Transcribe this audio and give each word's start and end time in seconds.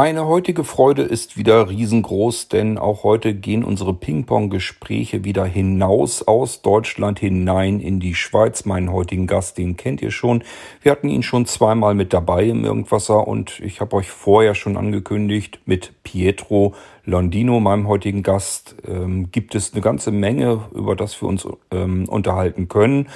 Meine 0.00 0.28
heutige 0.28 0.62
Freude 0.62 1.02
ist 1.02 1.36
wieder 1.36 1.68
riesengroß, 1.68 2.46
denn 2.46 2.78
auch 2.78 3.02
heute 3.02 3.34
gehen 3.34 3.64
unsere 3.64 3.92
Ping-Pong-Gespräche 3.92 5.24
wieder 5.24 5.44
hinaus 5.44 6.22
aus 6.22 6.62
Deutschland 6.62 7.18
hinein 7.18 7.80
in 7.80 7.98
die 7.98 8.14
Schweiz. 8.14 8.64
Meinen 8.64 8.92
heutigen 8.92 9.26
Gast, 9.26 9.58
den 9.58 9.76
kennt 9.76 10.00
ihr 10.00 10.12
schon. 10.12 10.44
Wir 10.82 10.92
hatten 10.92 11.08
ihn 11.08 11.24
schon 11.24 11.46
zweimal 11.46 11.96
mit 11.96 12.12
dabei 12.12 12.44
im 12.44 12.64
Irgendwasser 12.64 13.26
und 13.26 13.58
ich 13.58 13.80
habe 13.80 13.96
euch 13.96 14.08
vorher 14.08 14.54
schon 14.54 14.76
angekündigt, 14.76 15.58
mit 15.64 15.92
Pietro 16.04 16.76
Londino, 17.04 17.58
meinem 17.58 17.88
heutigen 17.88 18.22
Gast, 18.22 18.76
ähm, 18.86 19.32
gibt 19.32 19.56
es 19.56 19.72
eine 19.72 19.82
ganze 19.82 20.12
Menge, 20.12 20.60
über 20.76 20.94
das 20.94 21.20
wir 21.20 21.28
uns 21.28 21.44
ähm, 21.72 22.08
unterhalten 22.08 22.68
können. 22.68 23.08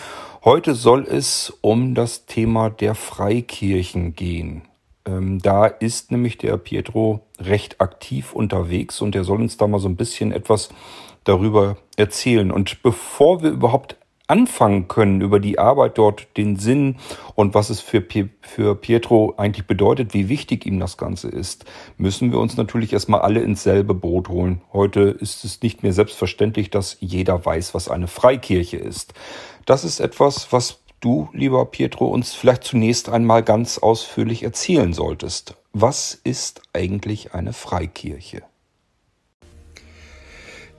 Heute 0.44 0.74
soll 0.74 1.06
es 1.08 1.56
um 1.60 1.94
das 1.94 2.26
Thema 2.26 2.70
der 2.70 2.96
Freikirchen 2.96 4.16
gehen. 4.16 4.62
Ähm, 5.04 5.40
da 5.40 5.66
ist 5.66 6.10
nämlich 6.10 6.38
der 6.38 6.56
Pietro 6.56 7.26
recht 7.38 7.80
aktiv 7.80 8.32
unterwegs 8.32 9.00
und 9.00 9.14
er 9.14 9.24
soll 9.24 9.40
uns 9.40 9.56
da 9.56 9.66
mal 9.66 9.80
so 9.80 9.88
ein 9.88 9.96
bisschen 9.96 10.32
etwas 10.32 10.68
darüber 11.24 11.76
erzählen. 11.96 12.50
Und 12.50 12.82
bevor 12.82 13.42
wir 13.42 13.50
überhaupt 13.50 13.96
anfangen 14.28 14.88
können, 14.88 15.20
über 15.20 15.40
die 15.40 15.58
Arbeit 15.58 15.98
dort, 15.98 16.26
den 16.36 16.56
Sinn 16.56 16.96
und 17.34 17.54
was 17.54 17.68
es 17.68 17.80
für, 17.80 18.02
für 18.40 18.74
Pietro 18.76 19.34
eigentlich 19.36 19.66
bedeutet, 19.66 20.14
wie 20.14 20.30
wichtig 20.30 20.64
ihm 20.64 20.80
das 20.80 20.96
Ganze 20.96 21.28
ist, 21.28 21.66
müssen 21.98 22.32
wir 22.32 22.38
uns 22.38 22.56
natürlich 22.56 22.92
erstmal 22.92 23.20
alle 23.20 23.40
ins 23.40 23.62
selbe 23.62 23.94
Boot 23.94 24.28
holen. 24.30 24.62
Heute 24.72 25.00
ist 25.02 25.44
es 25.44 25.60
nicht 25.60 25.82
mehr 25.82 25.92
selbstverständlich, 25.92 26.70
dass 26.70 26.96
jeder 27.00 27.44
weiß, 27.44 27.74
was 27.74 27.88
eine 27.88 28.06
Freikirche 28.08 28.78
ist. 28.78 29.12
Das 29.66 29.84
ist 29.84 30.00
etwas, 30.00 30.50
was 30.50 30.81
du, 31.02 31.28
lieber 31.34 31.66
Pietro, 31.66 32.06
uns 32.06 32.32
vielleicht 32.32 32.64
zunächst 32.64 33.10
einmal 33.10 33.42
ganz 33.42 33.78
ausführlich 33.78 34.42
erzählen 34.42 34.94
solltest. 34.94 35.54
Was 35.74 36.18
ist 36.24 36.62
eigentlich 36.72 37.34
eine 37.34 37.52
Freikirche? 37.52 38.42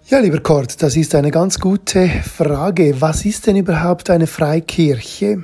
Ja, 0.07 0.19
lieber 0.19 0.39
Kurt, 0.39 0.81
das 0.83 0.97
ist 0.97 1.15
eine 1.15 1.31
ganz 1.31 1.59
gute 1.59 2.07
Frage. 2.07 2.99
Was 2.99 3.23
ist 3.25 3.47
denn 3.47 3.55
überhaupt 3.55 4.09
eine 4.09 4.27
Freikirche? 4.27 5.43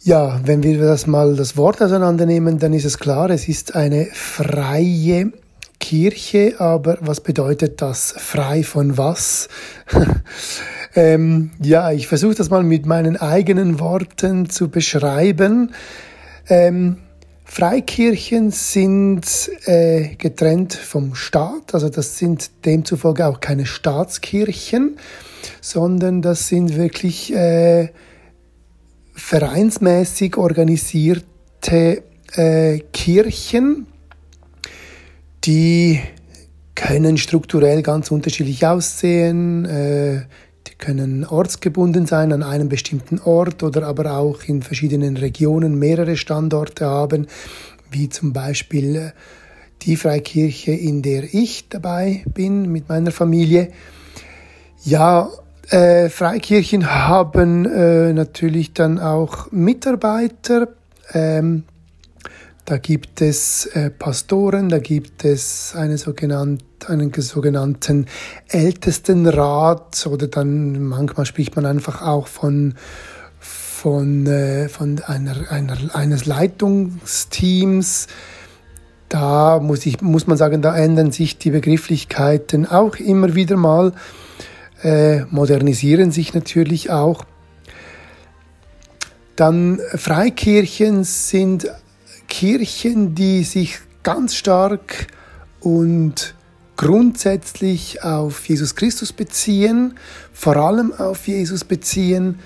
Ja, 0.00 0.40
wenn 0.44 0.62
wir 0.62 0.80
das 0.80 1.06
mal 1.06 1.36
das 1.36 1.56
Wort 1.56 1.82
auseinandernehmen, 1.82 2.58
dann 2.58 2.72
ist 2.72 2.84
es 2.84 2.98
klar, 2.98 3.30
es 3.30 3.48
ist 3.48 3.74
eine 3.74 4.06
freie 4.12 5.32
Kirche, 5.82 6.54
aber 6.58 6.96
was 7.00 7.20
bedeutet 7.20 7.82
das? 7.82 8.14
Frei 8.16 8.62
von 8.62 8.96
was? 8.96 9.48
Ähm, 10.94 11.52
ja, 11.58 11.90
ich 11.90 12.06
versuche 12.06 12.34
das 12.34 12.50
mal 12.50 12.62
mit 12.62 12.84
meinen 12.84 13.16
eigenen 13.16 13.80
Worten 13.80 14.50
zu 14.50 14.68
beschreiben. 14.68 15.72
Ähm, 16.50 16.98
Freikirchen 17.46 18.50
sind 18.50 19.22
äh, 19.64 20.16
getrennt 20.16 20.74
vom 20.74 21.14
Staat, 21.14 21.72
also 21.72 21.88
das 21.88 22.18
sind 22.18 22.50
demzufolge 22.66 23.26
auch 23.26 23.40
keine 23.40 23.64
Staatskirchen, 23.64 24.98
sondern 25.62 26.20
das 26.20 26.48
sind 26.48 26.76
wirklich 26.76 27.34
äh, 27.34 27.88
vereinsmäßig 29.14 30.36
organisierte 30.36 32.02
äh, 32.34 32.80
Kirchen, 32.92 33.86
die 35.44 36.00
können 36.74 37.18
strukturell 37.18 37.82
ganz 37.82 38.10
unterschiedlich 38.10 38.66
aussehen. 38.66 39.64
Äh, 39.64 40.22
können 40.82 41.24
ortsgebunden 41.24 42.06
sein 42.06 42.32
an 42.32 42.42
einem 42.42 42.68
bestimmten 42.68 43.20
Ort 43.20 43.62
oder 43.62 43.86
aber 43.86 44.16
auch 44.16 44.42
in 44.46 44.62
verschiedenen 44.62 45.16
Regionen 45.16 45.78
mehrere 45.78 46.16
Standorte 46.16 46.86
haben, 46.86 47.28
wie 47.92 48.08
zum 48.08 48.32
Beispiel 48.32 48.96
äh, 48.96 49.10
die 49.82 49.96
Freikirche, 49.96 50.72
in 50.72 51.02
der 51.02 51.32
ich 51.34 51.68
dabei 51.68 52.24
bin 52.34 52.70
mit 52.70 52.88
meiner 52.88 53.12
Familie. 53.12 53.68
Ja, 54.84 55.30
äh, 55.70 56.08
Freikirchen 56.08 56.92
haben 56.92 57.64
äh, 57.64 58.12
natürlich 58.12 58.72
dann 58.72 58.98
auch 58.98 59.52
Mitarbeiter. 59.52 60.68
Ähm, 61.12 61.62
da 62.64 62.78
gibt 62.78 63.20
es 63.20 63.66
äh, 63.66 63.90
Pastoren, 63.90 64.68
da 64.68 64.78
gibt 64.78 65.24
es 65.24 65.74
eine 65.76 65.98
sogenannte 65.98 66.64
einen 66.88 67.12
sogenannten 67.12 68.06
Ältestenrat 68.48 70.04
oder 70.06 70.26
dann 70.26 70.82
manchmal 70.82 71.26
spricht 71.26 71.54
man 71.54 71.64
einfach 71.64 72.02
auch 72.02 72.26
von 72.26 72.74
von, 73.82 74.26
äh, 74.28 74.68
von 74.68 75.00
einer, 75.04 75.50
einer, 75.50 75.76
eines 75.92 76.24
Leitungsteams. 76.24 78.06
Da 79.08 79.58
muss, 79.58 79.84
ich, 79.86 80.00
muss 80.00 80.28
man 80.28 80.36
sagen, 80.36 80.62
da 80.62 80.76
ändern 80.76 81.10
sich 81.10 81.38
die 81.38 81.50
Begrifflichkeiten 81.50 82.64
auch 82.64 82.94
immer 82.96 83.34
wieder 83.34 83.56
mal, 83.56 83.92
äh, 84.84 85.24
modernisieren 85.30 86.12
sich 86.12 86.32
natürlich 86.32 86.90
auch. 86.90 87.24
Dann 89.34 89.80
Freikirchen 89.96 91.02
sind 91.02 91.68
Kirchen, 92.32 93.14
die 93.14 93.44
sich 93.44 93.78
ganz 94.02 94.34
stark 94.34 95.08
und 95.60 96.34
grundsätzlich 96.78 98.02
auf 98.02 98.48
Jesus 98.48 98.74
Christus 98.74 99.12
beziehen, 99.12 99.98
vor 100.32 100.56
allem 100.56 100.94
auf 100.94 101.28
Jesus 101.28 101.62
beziehen, 101.62 102.38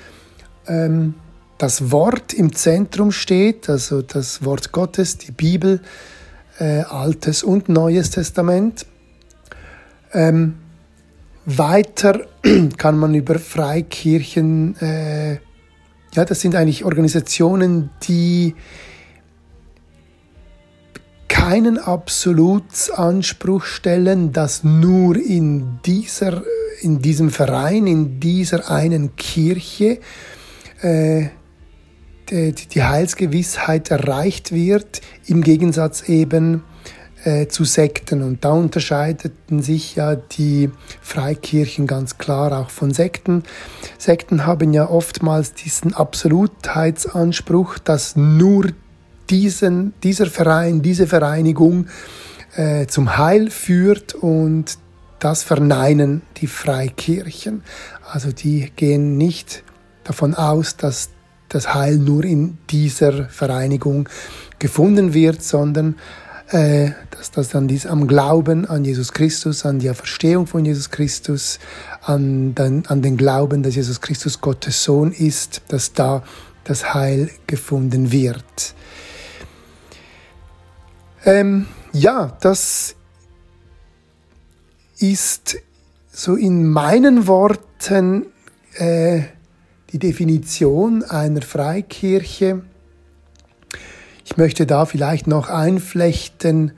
ähm, 0.66 1.14
das 1.58 1.92
Wort 1.92 2.34
im 2.34 2.52
Zentrum 2.52 3.12
steht, 3.12 3.70
also 3.70 4.02
das 4.02 4.44
Wort 4.44 4.72
Gottes, 4.72 5.18
die 5.18 5.30
Bibel, 5.30 5.80
äh, 6.58 6.80
Altes 6.80 7.44
und 7.44 7.68
Neues 7.68 8.10
Testament. 8.10 8.86
Ähm, 10.12 10.56
weiter 11.44 12.26
kann 12.76 12.98
man 12.98 13.14
über 13.14 13.38
Freikirchen, 13.38 14.76
äh, 14.80 15.34
ja, 16.12 16.24
das 16.24 16.40
sind 16.40 16.56
eigentlich 16.56 16.84
Organisationen, 16.84 17.90
die 18.02 18.56
keinen 21.46 21.78
Absolutsanspruch 21.78 23.66
stellen, 23.66 24.32
dass 24.32 24.64
nur 24.64 25.14
in, 25.14 25.78
dieser, 25.86 26.42
in 26.80 27.00
diesem 27.00 27.30
Verein, 27.30 27.86
in 27.86 28.18
dieser 28.18 28.68
einen 28.68 29.14
Kirche 29.14 30.00
äh, 30.82 31.26
die, 32.28 32.52
die 32.52 32.82
Heilsgewissheit 32.82 33.92
erreicht 33.92 34.50
wird, 34.50 35.02
im 35.28 35.40
Gegensatz 35.42 36.08
eben 36.08 36.64
äh, 37.22 37.46
zu 37.46 37.62
Sekten. 37.62 38.24
Und 38.24 38.44
da 38.44 38.50
unterscheideten 38.50 39.62
sich 39.62 39.94
ja 39.94 40.16
die 40.16 40.72
Freikirchen 41.00 41.86
ganz 41.86 42.18
klar 42.18 42.58
auch 42.58 42.70
von 42.70 42.92
Sekten. 42.92 43.44
Sekten 43.98 44.46
haben 44.46 44.72
ja 44.72 44.90
oftmals 44.90 45.54
diesen 45.54 45.94
Absolutheitsanspruch, 45.94 47.78
dass 47.78 48.16
nur 48.16 48.72
diesen, 49.30 49.94
dieser 50.02 50.26
Verein, 50.26 50.82
diese 50.82 51.06
Vereinigung 51.06 51.86
äh, 52.56 52.86
zum 52.86 53.16
Heil 53.16 53.50
führt 53.50 54.14
und 54.14 54.78
das 55.18 55.42
verneinen 55.42 56.22
die 56.38 56.46
Freikirchen. 56.46 57.62
Also 58.10 58.32
die 58.32 58.70
gehen 58.76 59.16
nicht 59.16 59.62
davon 60.04 60.34
aus, 60.34 60.76
dass 60.76 61.10
das 61.48 61.74
Heil 61.74 61.96
nur 61.96 62.24
in 62.24 62.58
dieser 62.70 63.28
Vereinigung 63.28 64.08
gefunden 64.58 65.14
wird, 65.14 65.42
sondern 65.42 65.96
äh, 66.50 66.90
dass 67.10 67.30
das 67.30 67.48
dann 67.48 67.66
dies 67.66 67.86
am 67.86 68.06
Glauben 68.06 68.66
an 68.66 68.84
Jesus 68.84 69.12
Christus, 69.12 69.64
an 69.64 69.78
die 69.78 69.92
Verstehung 69.94 70.46
von 70.46 70.64
Jesus 70.64 70.90
Christus, 70.90 71.58
an 72.02 72.54
den, 72.54 72.86
an 72.86 73.02
den 73.02 73.16
Glauben, 73.16 73.62
dass 73.62 73.74
Jesus 73.74 74.00
Christus 74.00 74.40
Gottes 74.40 74.84
Sohn 74.84 75.12
ist, 75.12 75.62
dass 75.68 75.92
da 75.92 76.22
das 76.64 76.94
Heil 76.94 77.30
gefunden 77.46 78.12
wird. 78.12 78.74
Ähm, 81.26 81.66
ja, 81.92 82.38
das 82.40 82.94
ist 85.00 85.56
so 86.12 86.36
in 86.36 86.70
meinen 86.70 87.26
Worten 87.26 88.26
äh, 88.74 89.22
die 89.90 89.98
Definition 89.98 91.02
einer 91.02 91.42
Freikirche. 91.42 92.62
Ich 94.24 94.36
möchte 94.36 94.66
da 94.66 94.86
vielleicht 94.86 95.26
noch 95.26 95.48
einflechten, 95.48 96.70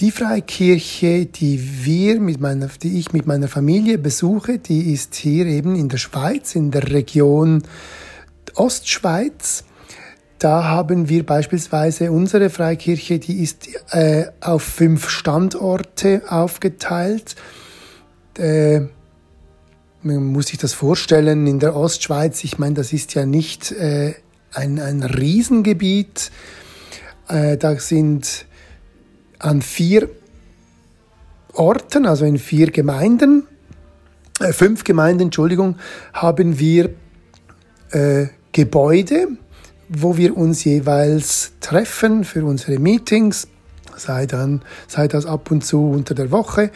die 0.00 0.10
Freikirche, 0.10 1.26
die 1.26 1.84
wir 1.84 2.18
mit 2.18 2.40
meiner, 2.40 2.66
die 2.82 2.98
ich 2.98 3.12
mit 3.12 3.24
meiner 3.24 3.48
Familie 3.48 3.98
besuche, 3.98 4.58
die 4.58 4.92
ist 4.92 5.14
hier 5.14 5.46
eben 5.46 5.76
in 5.76 5.88
der 5.88 5.98
Schweiz, 5.98 6.56
in 6.56 6.72
der 6.72 6.90
Region 6.90 7.62
Ostschweiz. 8.56 9.64
Da 10.40 10.64
haben 10.64 11.08
wir 11.08 11.24
beispielsweise 11.24 12.10
unsere 12.10 12.50
Freikirche, 12.50 13.20
die 13.20 13.42
ist 13.42 13.68
äh, 13.92 14.26
auf 14.40 14.62
fünf 14.62 15.08
Standorte 15.08 16.22
aufgeteilt. 16.28 17.36
Äh, 18.36 18.80
man 20.02 20.24
muss 20.24 20.48
sich 20.48 20.58
das 20.58 20.72
vorstellen, 20.72 21.46
in 21.46 21.60
der 21.60 21.76
Ostschweiz, 21.76 22.42
ich 22.42 22.58
meine, 22.58 22.74
das 22.74 22.92
ist 22.92 23.14
ja 23.14 23.24
nicht 23.24 23.70
äh, 23.70 24.14
ein, 24.52 24.80
ein 24.80 25.04
Riesengebiet, 25.04 26.32
Äh, 27.30 27.56
da 27.58 27.78
sind 27.78 28.46
an 29.38 29.62
vier 29.62 30.08
Orten, 31.52 32.06
also 32.06 32.24
in 32.24 32.38
vier 32.38 32.72
Gemeinden, 32.72 33.46
äh, 34.40 34.52
fünf 34.52 34.82
Gemeinden, 34.82 35.24
Entschuldigung, 35.24 35.76
haben 36.12 36.58
wir 36.58 36.90
äh, 37.92 38.26
Gebäude, 38.50 39.28
wo 39.92 40.16
wir 40.16 40.36
uns 40.36 40.62
jeweils 40.62 41.52
treffen 41.60 42.22
für 42.22 42.44
unsere 42.44 42.78
Meetings, 42.78 43.48
sei, 43.96 44.26
dann, 44.26 44.62
sei 44.86 45.08
das 45.08 45.26
ab 45.26 45.50
und 45.50 45.64
zu 45.64 45.90
unter 45.90 46.14
der 46.14 46.30
Woche 46.30 46.70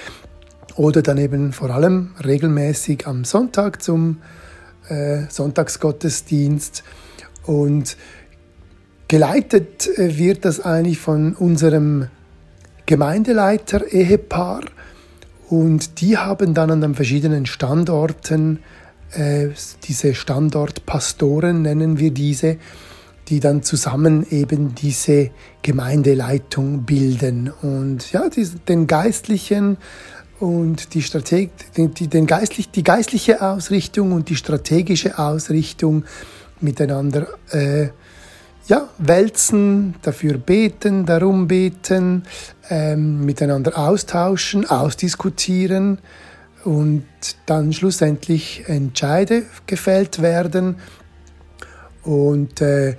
oder 0.75 1.01
dann 1.01 1.19
eben 1.19 1.53
vor 1.53 1.71
allem 1.71 2.11
regelmäßig 2.25 3.07
am 3.07 3.25
Sonntag 3.25 3.83
zum 3.83 4.19
äh, 4.89 5.23
Sonntagsgottesdienst. 5.29 6.83
Und 7.45 7.97
geleitet 9.07 9.97
äh, 9.97 10.19
wird 10.19 10.45
das 10.45 10.61
eigentlich 10.61 10.99
von 10.99 11.35
unserem 11.35 12.09
Gemeindeleiter-Ehepaar. 12.87 14.63
Und 15.49 16.01
die 16.01 16.19
haben 16.19 16.53
dann 16.53 16.73
an 16.73 16.81
den 16.81 16.97
verschiedenen 16.97 17.47
Standorten, 17.47 18.59
äh, 19.13 19.51
diese 19.85 20.15
Standortpastoren 20.17 21.63
nennen 21.63 22.01
wir 22.01 22.11
diese, 22.11 22.57
die 23.29 23.41
dann 23.41 23.63
zusammen 23.63 24.27
eben 24.31 24.75
diese 24.75 25.31
Gemeindeleitung 25.63 26.83
bilden. 26.83 27.51
Und 27.63 28.13
ja, 28.13 28.29
die, 28.29 28.47
den 28.69 28.87
geistlichen 28.87 29.79
und 30.41 30.95
die, 30.95 31.03
Strateg 31.03 31.51
die, 31.77 32.09
den 32.09 32.27
geistlich, 32.27 32.71
die 32.71 32.83
geistliche 32.83 33.41
Ausrichtung 33.41 34.13
und 34.13 34.29
die 34.29 34.37
strategische 34.37 35.19
Ausrichtung 35.19 36.05
miteinander 36.61 37.27
äh, 37.51 37.89
ja, 38.67 38.89
wälzen, 38.99 39.95
dafür 40.03 40.39
beten, 40.39 41.05
darum 41.05 41.49
beten, 41.49 42.25
ähm, 42.71 43.25
miteinander 43.25 43.77
austauschen, 43.79 44.69
ausdiskutieren 44.69 45.99
und 46.65 47.05
dann 47.47 47.73
schlussendlich 47.73 48.65
Entscheide 48.67 49.43
gefällt 49.67 50.23
werden. 50.23 50.77
Und 52.05 52.61
äh, 52.61 52.97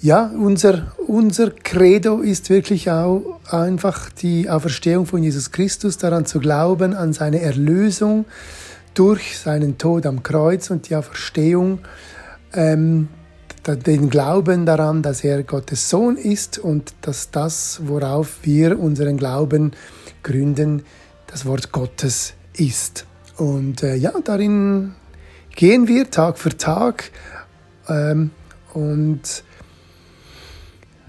ja, 0.00 0.30
unser, 0.38 0.92
unser 1.06 1.50
Credo 1.50 2.20
ist 2.20 2.50
wirklich 2.50 2.90
auch 2.90 3.40
einfach 3.50 4.10
die 4.10 4.50
Auferstehung 4.50 5.06
von 5.06 5.22
Jesus 5.22 5.50
Christus, 5.50 5.98
daran 5.98 6.26
zu 6.26 6.40
glauben, 6.40 6.94
an 6.94 7.12
seine 7.12 7.40
Erlösung 7.40 8.26
durch 8.94 9.38
seinen 9.38 9.78
Tod 9.78 10.06
am 10.06 10.22
Kreuz 10.22 10.70
und 10.70 10.88
die 10.88 10.96
Auferstehung. 10.96 11.80
Ähm, 12.52 13.08
den 13.66 14.10
Glauben 14.10 14.66
daran, 14.66 15.02
dass 15.02 15.24
er 15.24 15.42
Gottes 15.42 15.88
Sohn 15.88 16.18
ist 16.18 16.58
und 16.58 16.94
dass 17.00 17.30
das, 17.30 17.80
worauf 17.84 18.40
wir 18.42 18.78
unseren 18.78 19.16
Glauben 19.16 19.72
gründen, 20.22 20.82
das 21.28 21.46
Wort 21.46 21.72
Gottes 21.72 22.34
ist. 22.56 23.06
Und 23.38 23.82
äh, 23.82 23.94
ja, 23.96 24.12
darin 24.22 24.94
gehen 25.56 25.88
wir 25.88 26.10
Tag 26.10 26.38
für 26.38 26.56
Tag 26.56 27.10
ähm, 27.88 28.32
und 28.74 29.44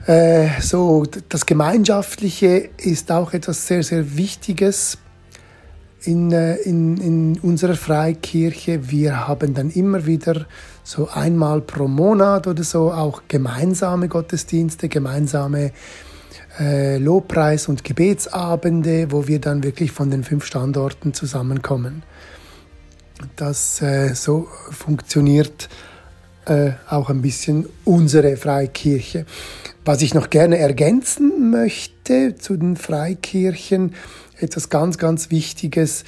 äh, 0.07 0.62
so 0.62 1.06
das 1.29 1.45
Gemeinschaftliche 1.45 2.69
ist 2.77 3.12
auch 3.12 3.33
etwas 3.33 3.67
sehr, 3.67 3.83
sehr 3.83 4.15
Wichtiges 4.17 5.00
in, 6.03 6.31
äh, 6.31 6.56
in, 6.57 6.97
in 6.97 7.39
unserer 7.39 7.75
Freikirche. 7.75 8.91
Wir 8.91 9.27
haben 9.27 9.56
dann 9.56 9.71
immer 9.71 10.06
wieder 10.06 10.45
so 10.83 11.09
einmal 11.09 11.62
pro 11.62 11.88
Monat 11.88 12.45
oder 12.45 12.63
so 12.63 12.91
auch 12.91 13.23
gemeinsame 13.27 14.07
Gottesdienste, 14.07 14.89
gemeinsame 14.89 15.71
äh, 16.59 16.97
Lobpreis- 16.97 17.67
und 17.67 17.83
Gebetsabende, 17.83 19.12
wo 19.12 19.27
wir 19.27 19.39
dann 19.39 19.63
wirklich 19.63 19.91
von 19.91 20.12
den 20.12 20.23
fünf 20.23 20.45
Standorten 20.45 21.15
zusammenkommen. 21.15 22.03
Das 23.35 23.81
äh, 23.81 24.13
so 24.13 24.47
funktioniert 24.69 25.69
äh, 26.45 26.71
auch 26.89 27.09
ein 27.09 27.21
bisschen 27.21 27.68
unsere 27.83 28.38
Freikirche. 28.38 29.25
Was 29.83 30.01
ich 30.01 30.13
noch 30.13 30.30
gerne 30.30 30.57
ergänzen 30.57 31.51
möchte 31.51 32.36
zu 32.36 32.57
den 32.57 32.75
Freikirchen, 32.75 33.94
etwas 34.39 34.69
ganz, 34.69 34.97
ganz 34.97 35.31
Wichtiges. 35.31 36.03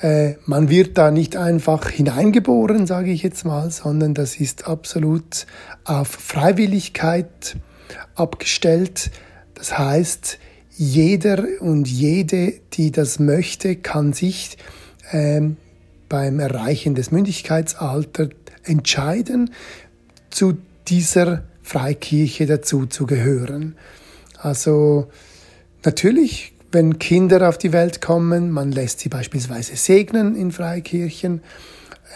Äh, 0.00 0.34
man 0.46 0.68
wird 0.68 0.98
da 0.98 1.10
nicht 1.10 1.36
einfach 1.36 1.88
hineingeboren, 1.88 2.86
sage 2.86 3.10
ich 3.10 3.22
jetzt 3.22 3.44
mal, 3.44 3.70
sondern 3.70 4.14
das 4.14 4.36
ist 4.36 4.66
absolut 4.66 5.46
auf 5.84 6.08
Freiwilligkeit 6.08 7.56
abgestellt. 8.14 9.10
Das 9.54 9.78
heißt, 9.78 10.38
jeder 10.76 11.44
und 11.60 11.88
jede, 11.88 12.54
die 12.72 12.90
das 12.90 13.18
möchte, 13.18 13.76
kann 13.76 14.12
sich 14.12 14.58
ähm, 15.12 15.56
beim 16.08 16.40
Erreichen 16.40 16.94
des 16.94 17.10
Mündigkeitsalters 17.10 18.30
entscheiden, 18.64 19.50
zu 20.30 20.58
dieser 20.88 21.44
Freikirche 21.62 22.46
dazu 22.46 22.86
zu 22.86 23.06
gehören. 23.06 23.76
Also 24.38 25.08
natürlich 25.84 26.54
wenn 26.74 26.98
Kinder 26.98 27.48
auf 27.48 27.56
die 27.56 27.72
Welt 27.72 28.00
kommen, 28.02 28.50
man 28.50 28.72
lässt 28.72 28.98
sie 28.98 29.08
beispielsweise 29.08 29.76
segnen 29.76 30.34
in 30.34 30.50
Freikirchen 30.50 31.40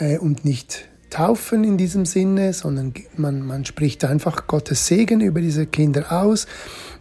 äh, 0.01 0.19
und 0.19 0.45
nicht 0.45 0.89
taufen 1.11 1.63
in 1.63 1.79
diesem 1.79 2.05
Sinne, 2.05 2.53
sondern 2.53 2.93
man, 3.17 3.47
man 3.47 3.65
spricht 3.65 4.05
einfach 4.05 4.49
Gottes 4.49 4.87
Segen 4.89 5.21
über 5.21 5.41
diese 5.41 5.67
Kinder 5.67 6.11
aus. 6.11 6.47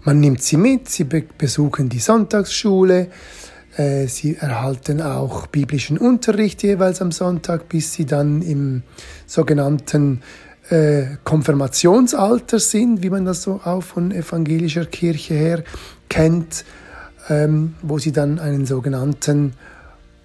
Man 0.04 0.20
nimmt 0.20 0.44
sie 0.44 0.56
mit, 0.56 0.88
sie 0.88 1.04
be 1.04 1.24
besuchen 1.38 1.90
die 1.90 2.00
Sonntagsschule, 2.00 3.08
sie 4.08 4.36
erhalten 4.36 5.02
auch 5.02 5.48
biblischen 5.48 5.98
Unterricht 5.98 6.64
jeweils 6.64 7.02
am 7.02 7.12
Sonntag, 7.12 7.70
bis 7.70 7.94
sie 7.94 8.06
dann 8.06 8.42
im 8.42 8.82
sogenannten 9.28 10.22
äh, 10.70 11.18
Konfirmationsalter 11.24 12.60
sind, 12.60 13.04
wie 13.04 13.10
man 13.10 13.26
das 13.26 13.44
so 13.44 13.62
auch 13.64 13.84
von 13.84 14.12
evangelischer 14.12 14.86
Kirche 14.86 15.36
her 15.36 15.64
kennt 16.10 16.66
ähm, 17.30 17.76
wo 17.82 18.00
sie 18.00 18.12
dann 18.12 18.40
einen 18.40 18.66
sogenannten 18.66 19.54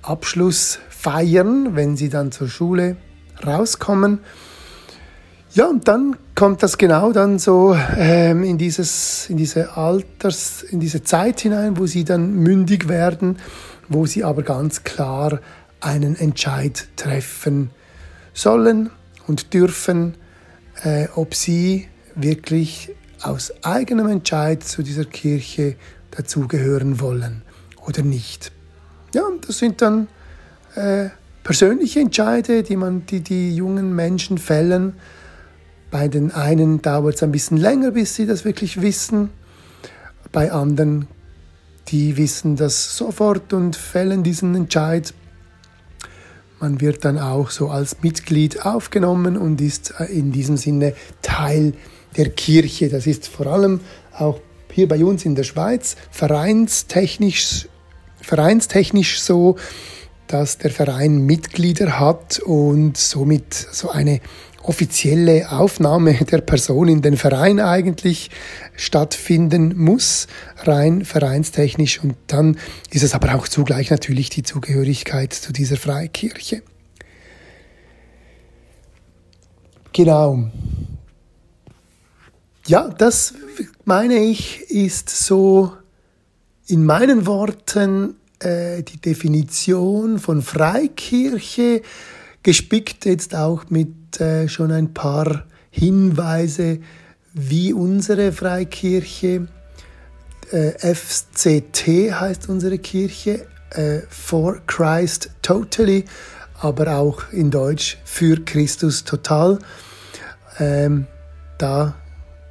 Abschluss 0.02 0.78
feiern, 0.88 1.74
wenn 1.74 1.96
sie 1.96 2.08
dann 2.08 2.32
zur 2.32 2.48
Schule 2.48 2.96
rauskommen. 3.44 4.20
Ja, 5.54 5.66
und 5.66 5.86
dann 5.86 6.16
kommt 6.34 6.62
das 6.62 6.78
genau 6.78 7.12
dann 7.12 7.38
so 7.38 7.76
ähm, 7.98 8.42
in, 8.42 8.56
dieses, 8.56 9.28
in 9.28 9.36
diese 9.36 9.76
Alters, 9.76 10.62
in 10.62 10.80
diese 10.80 11.02
Zeit 11.02 11.42
hinein, 11.42 11.76
wo 11.76 11.84
sie 11.84 12.04
dann 12.04 12.36
mündig 12.36 12.88
werden, 12.88 13.38
wo 13.86 14.06
sie 14.06 14.24
aber 14.24 14.44
ganz 14.44 14.82
klar 14.82 15.40
einen 15.80 16.16
Entscheid 16.16 16.88
treffen 16.96 17.70
sollen 18.32 18.90
und 19.26 19.52
dürfen, 19.52 20.14
äh, 20.84 21.08
ob 21.16 21.34
sie 21.34 21.86
wirklich 22.14 22.90
aus 23.20 23.52
eigenem 23.62 24.08
Entscheid 24.08 24.64
zu 24.64 24.82
dieser 24.82 25.04
Kirche 25.04 25.76
dazugehören 26.12 26.98
wollen 26.98 27.42
oder 27.86 28.02
nicht. 28.02 28.52
Ja, 29.14 29.24
das 29.46 29.58
sind 29.58 29.82
dann 29.82 30.08
äh, 30.76 31.10
persönliche 31.44 32.00
Entscheide, 32.00 32.62
die 32.62 32.76
man, 32.76 33.04
die 33.04 33.20
die 33.20 33.54
jungen 33.54 33.94
Menschen 33.94 34.38
fällen. 34.38 34.94
Bei 35.92 36.08
den 36.08 36.32
einen 36.32 36.80
dauert 36.80 37.16
es 37.16 37.22
ein 37.22 37.32
bisschen 37.32 37.58
länger, 37.58 37.90
bis 37.90 38.14
sie 38.14 38.24
das 38.24 38.46
wirklich 38.46 38.80
wissen. 38.80 39.28
Bei 40.32 40.50
anderen, 40.50 41.06
die 41.88 42.16
wissen 42.16 42.56
das 42.56 42.96
sofort 42.96 43.52
und 43.52 43.76
fällen 43.76 44.22
diesen 44.22 44.54
Entscheid. 44.54 45.12
Man 46.60 46.80
wird 46.80 47.04
dann 47.04 47.18
auch 47.18 47.50
so 47.50 47.68
als 47.68 47.98
Mitglied 48.00 48.64
aufgenommen 48.64 49.36
und 49.36 49.60
ist 49.60 49.92
äh, 49.98 50.04
in 50.06 50.32
diesem 50.32 50.56
Sinne 50.56 50.94
Teil 51.20 51.74
der 52.16 52.30
Kirche. 52.30 52.88
Das 52.88 53.06
ist 53.06 53.28
vor 53.28 53.48
allem 53.48 53.80
auch 54.14 54.40
hier 54.70 54.88
bei 54.88 55.04
uns 55.04 55.26
in 55.26 55.34
der 55.34 55.44
Schweiz 55.44 55.96
vereinstechnisch, 56.10 57.68
vereinstechnisch 58.22 59.20
so, 59.20 59.56
dass 60.26 60.56
der 60.56 60.70
Verein 60.70 61.26
Mitglieder 61.26 62.00
hat 62.00 62.38
und 62.38 62.96
somit 62.96 63.52
so 63.52 63.90
eine 63.90 64.22
offizielle 64.62 65.50
Aufnahme 65.50 66.14
der 66.30 66.40
Person 66.40 66.88
in 66.88 67.02
den 67.02 67.16
Verein 67.16 67.60
eigentlich 67.60 68.30
stattfinden 68.76 69.76
muss, 69.76 70.26
rein 70.58 71.04
vereinstechnisch. 71.04 72.02
Und 72.02 72.16
dann 72.26 72.56
ist 72.90 73.02
es 73.02 73.14
aber 73.14 73.34
auch 73.34 73.48
zugleich 73.48 73.90
natürlich 73.90 74.30
die 74.30 74.42
Zugehörigkeit 74.42 75.32
zu 75.32 75.52
dieser 75.52 75.76
Freikirche. 75.76 76.62
Genau. 79.92 80.50
Ja, 82.66 82.88
das 82.88 83.34
meine 83.84 84.14
ich, 84.14 84.70
ist 84.70 85.10
so 85.10 85.72
in 86.66 86.86
meinen 86.86 87.26
Worten 87.26 88.14
äh, 88.38 88.82
die 88.82 88.98
Definition 88.98 90.18
von 90.18 90.40
Freikirche, 90.40 91.82
gespickt 92.42 93.04
jetzt 93.04 93.34
auch 93.34 93.68
mit 93.68 93.88
äh, 94.20 94.48
schon 94.48 94.72
ein 94.72 94.94
paar 94.94 95.44
Hinweise, 95.70 96.78
wie 97.32 97.72
unsere 97.72 98.32
Freikirche 98.32 99.48
äh, 100.52 100.94
FCT 100.94 102.12
heißt 102.12 102.48
unsere 102.48 102.78
Kirche, 102.78 103.46
äh, 103.70 104.00
For 104.08 104.60
Christ 104.66 105.30
Totally, 105.40 106.04
aber 106.60 106.96
auch 106.96 107.32
in 107.32 107.50
Deutsch 107.50 107.98
für 108.04 108.36
Christus 108.44 109.04
total. 109.04 109.58
Ähm, 110.58 111.06
da 111.58 111.94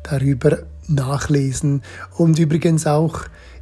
darüber 0.04 0.60
nachlesen. 0.88 1.82
Und 2.18 2.38
übrigens 2.38 2.86
auch 2.86 3.22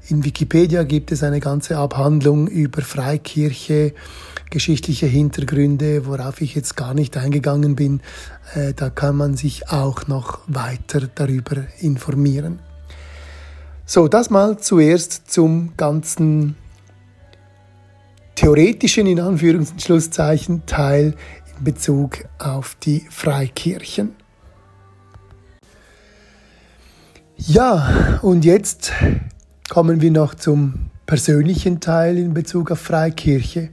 in 0.09 0.25
Wikipedia 0.25 0.83
gibt 0.83 1.11
es 1.11 1.23
eine 1.23 1.39
ganze 1.39 1.77
Abhandlung 1.77 2.47
über 2.47 2.81
Freikirche, 2.81 3.93
geschichtliche 4.49 5.05
Hintergründe, 5.05 6.05
worauf 6.05 6.41
ich 6.41 6.55
jetzt 6.55 6.75
gar 6.75 6.93
nicht 6.93 7.15
eingegangen 7.15 7.75
bin. 7.75 8.01
Äh, 8.53 8.73
da 8.73 8.89
kann 8.89 9.15
man 9.15 9.37
sich 9.37 9.69
auch 9.69 10.07
noch 10.07 10.39
weiter 10.47 11.07
darüber 11.15 11.63
informieren. 11.79 12.59
So, 13.85 14.07
das 14.07 14.29
mal 14.29 14.57
zuerst 14.57 15.31
zum 15.31 15.73
ganzen 15.77 16.55
theoretischen, 18.35 19.05
in 19.07 19.19
Anführungs- 19.19 19.71
und 19.71 19.81
Schlusszeichen, 19.81 20.65
Teil 20.65 21.13
Bezug 21.63 22.25
auf 22.39 22.75
die 22.75 23.05
Freikirchen. 23.09 24.15
Ja, 27.37 28.19
und 28.21 28.45
jetzt 28.45 28.91
kommen 29.69 30.01
wir 30.01 30.11
noch 30.11 30.35
zum 30.35 30.91
persönlichen 31.05 31.79
Teil 31.79 32.17
in 32.17 32.33
Bezug 32.33 32.71
auf 32.71 32.79
Freikirche. 32.79 33.69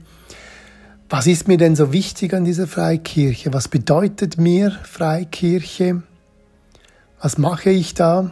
Was 1.09 1.27
ist 1.27 1.47
mir 1.47 1.57
denn 1.57 1.75
so 1.75 1.91
wichtig 1.91 2.33
an 2.33 2.45
dieser 2.45 2.67
Freikirche? 2.67 3.53
Was 3.53 3.67
bedeutet 3.67 4.37
mir 4.37 4.71
Freikirche? 4.83 6.03
Was 7.21 7.37
mache 7.37 7.69
ich 7.69 7.93
da? 7.93 8.31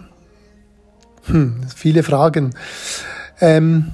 Hm, 1.25 1.61
viele 1.75 2.03
Fragen. 2.03 2.55
Ähm, 3.41 3.91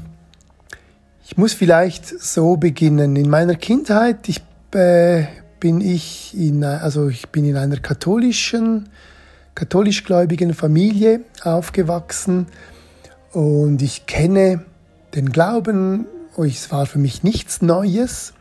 ich 1.26 1.38
muss 1.38 1.54
vielleicht 1.54 2.08
so 2.08 2.58
beginnen. 2.58 3.16
In 3.16 3.30
meiner 3.30 3.56
Kindheit, 3.56 4.28
ich, 4.28 4.42
äh, 4.74 5.26
bin 5.64 5.80
ich 5.80 6.38
in, 6.38 6.62
also 6.66 7.08
ich 7.08 7.30
bin 7.30 7.46
in 7.46 7.56
einer 7.56 7.78
katholischen 7.78 8.90
katholischgläubigen 9.56 10.54
Familie 10.54 11.22
aufgewachsen 11.42 12.48
und 13.32 13.82
ich 13.82 14.06
kenne 14.06 14.66
den 15.16 15.32
Glauben, 15.32 16.06
es 16.36 16.70
war 16.70 16.86
für 16.86 17.00
mich 17.00 17.24
nichts 17.24 17.62
Neues. 17.62 18.34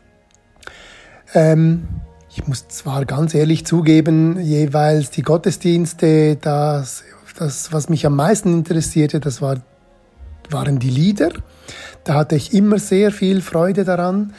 Ähm, 1.33 1.87
ich 2.29 2.45
muss 2.45 2.67
zwar 2.67 3.05
ganz 3.05 3.33
ehrlich 3.33 3.65
zugeben, 3.65 4.37
jeweils 4.41 5.09
die 5.09 5.21
Gottesdienste, 5.21 6.35
das, 6.35 7.05
das 7.39 7.71
was 7.71 7.87
mich 7.87 8.05
am 8.05 8.17
meisten 8.17 8.51
interessierte, 8.51 9.21
das 9.21 9.41
war, 9.41 9.61
waren 10.49 10.77
die 10.77 10.89
Lieder. 10.89 11.29
Da 12.03 12.15
hatte 12.15 12.35
ich 12.35 12.53
immer 12.53 12.79
sehr 12.79 13.13
viel 13.13 13.41
Freude 13.41 13.85
daran. 13.85 14.33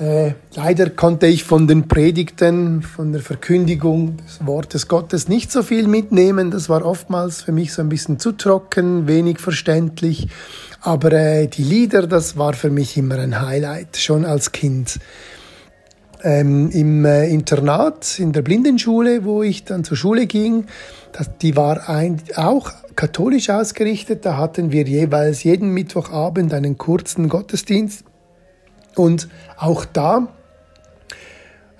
Äh, 0.00 0.32
leider 0.54 0.88
konnte 0.88 1.26
ich 1.26 1.44
von 1.44 1.66
den 1.66 1.86
Predigten, 1.86 2.80
von 2.80 3.12
der 3.12 3.20
Verkündigung 3.20 4.16
des 4.16 4.46
Wortes 4.46 4.88
Gottes 4.88 5.28
nicht 5.28 5.52
so 5.52 5.62
viel 5.62 5.86
mitnehmen. 5.86 6.50
Das 6.50 6.70
war 6.70 6.86
oftmals 6.86 7.42
für 7.42 7.52
mich 7.52 7.74
so 7.74 7.82
ein 7.82 7.90
bisschen 7.90 8.18
zu 8.18 8.32
trocken, 8.32 9.06
wenig 9.06 9.38
verständlich. 9.38 10.28
Aber 10.80 11.12
äh, 11.12 11.48
die 11.48 11.64
Lieder, 11.64 12.06
das 12.06 12.38
war 12.38 12.54
für 12.54 12.70
mich 12.70 12.96
immer 12.96 13.18
ein 13.18 13.42
Highlight, 13.42 13.98
schon 13.98 14.24
als 14.24 14.52
Kind. 14.52 14.98
Ähm, 16.22 16.70
Im 16.70 17.04
äh, 17.04 17.28
Internat, 17.28 18.18
in 18.18 18.32
der 18.32 18.40
Blindenschule, 18.40 19.24
wo 19.24 19.42
ich 19.42 19.64
dann 19.64 19.84
zur 19.84 19.98
Schule 19.98 20.26
ging, 20.26 20.64
das, 21.12 21.30
die 21.42 21.56
war 21.56 21.90
ein, 21.90 22.22
auch 22.36 22.72
katholisch 22.96 23.50
ausgerichtet. 23.50 24.24
Da 24.24 24.38
hatten 24.38 24.72
wir 24.72 24.84
jeweils 24.84 25.42
jeden 25.42 25.70
Mittwochabend 25.70 26.54
einen 26.54 26.78
kurzen 26.78 27.28
Gottesdienst 27.28 28.04
und 28.96 29.28
auch 29.56 29.84
da, 29.84 30.28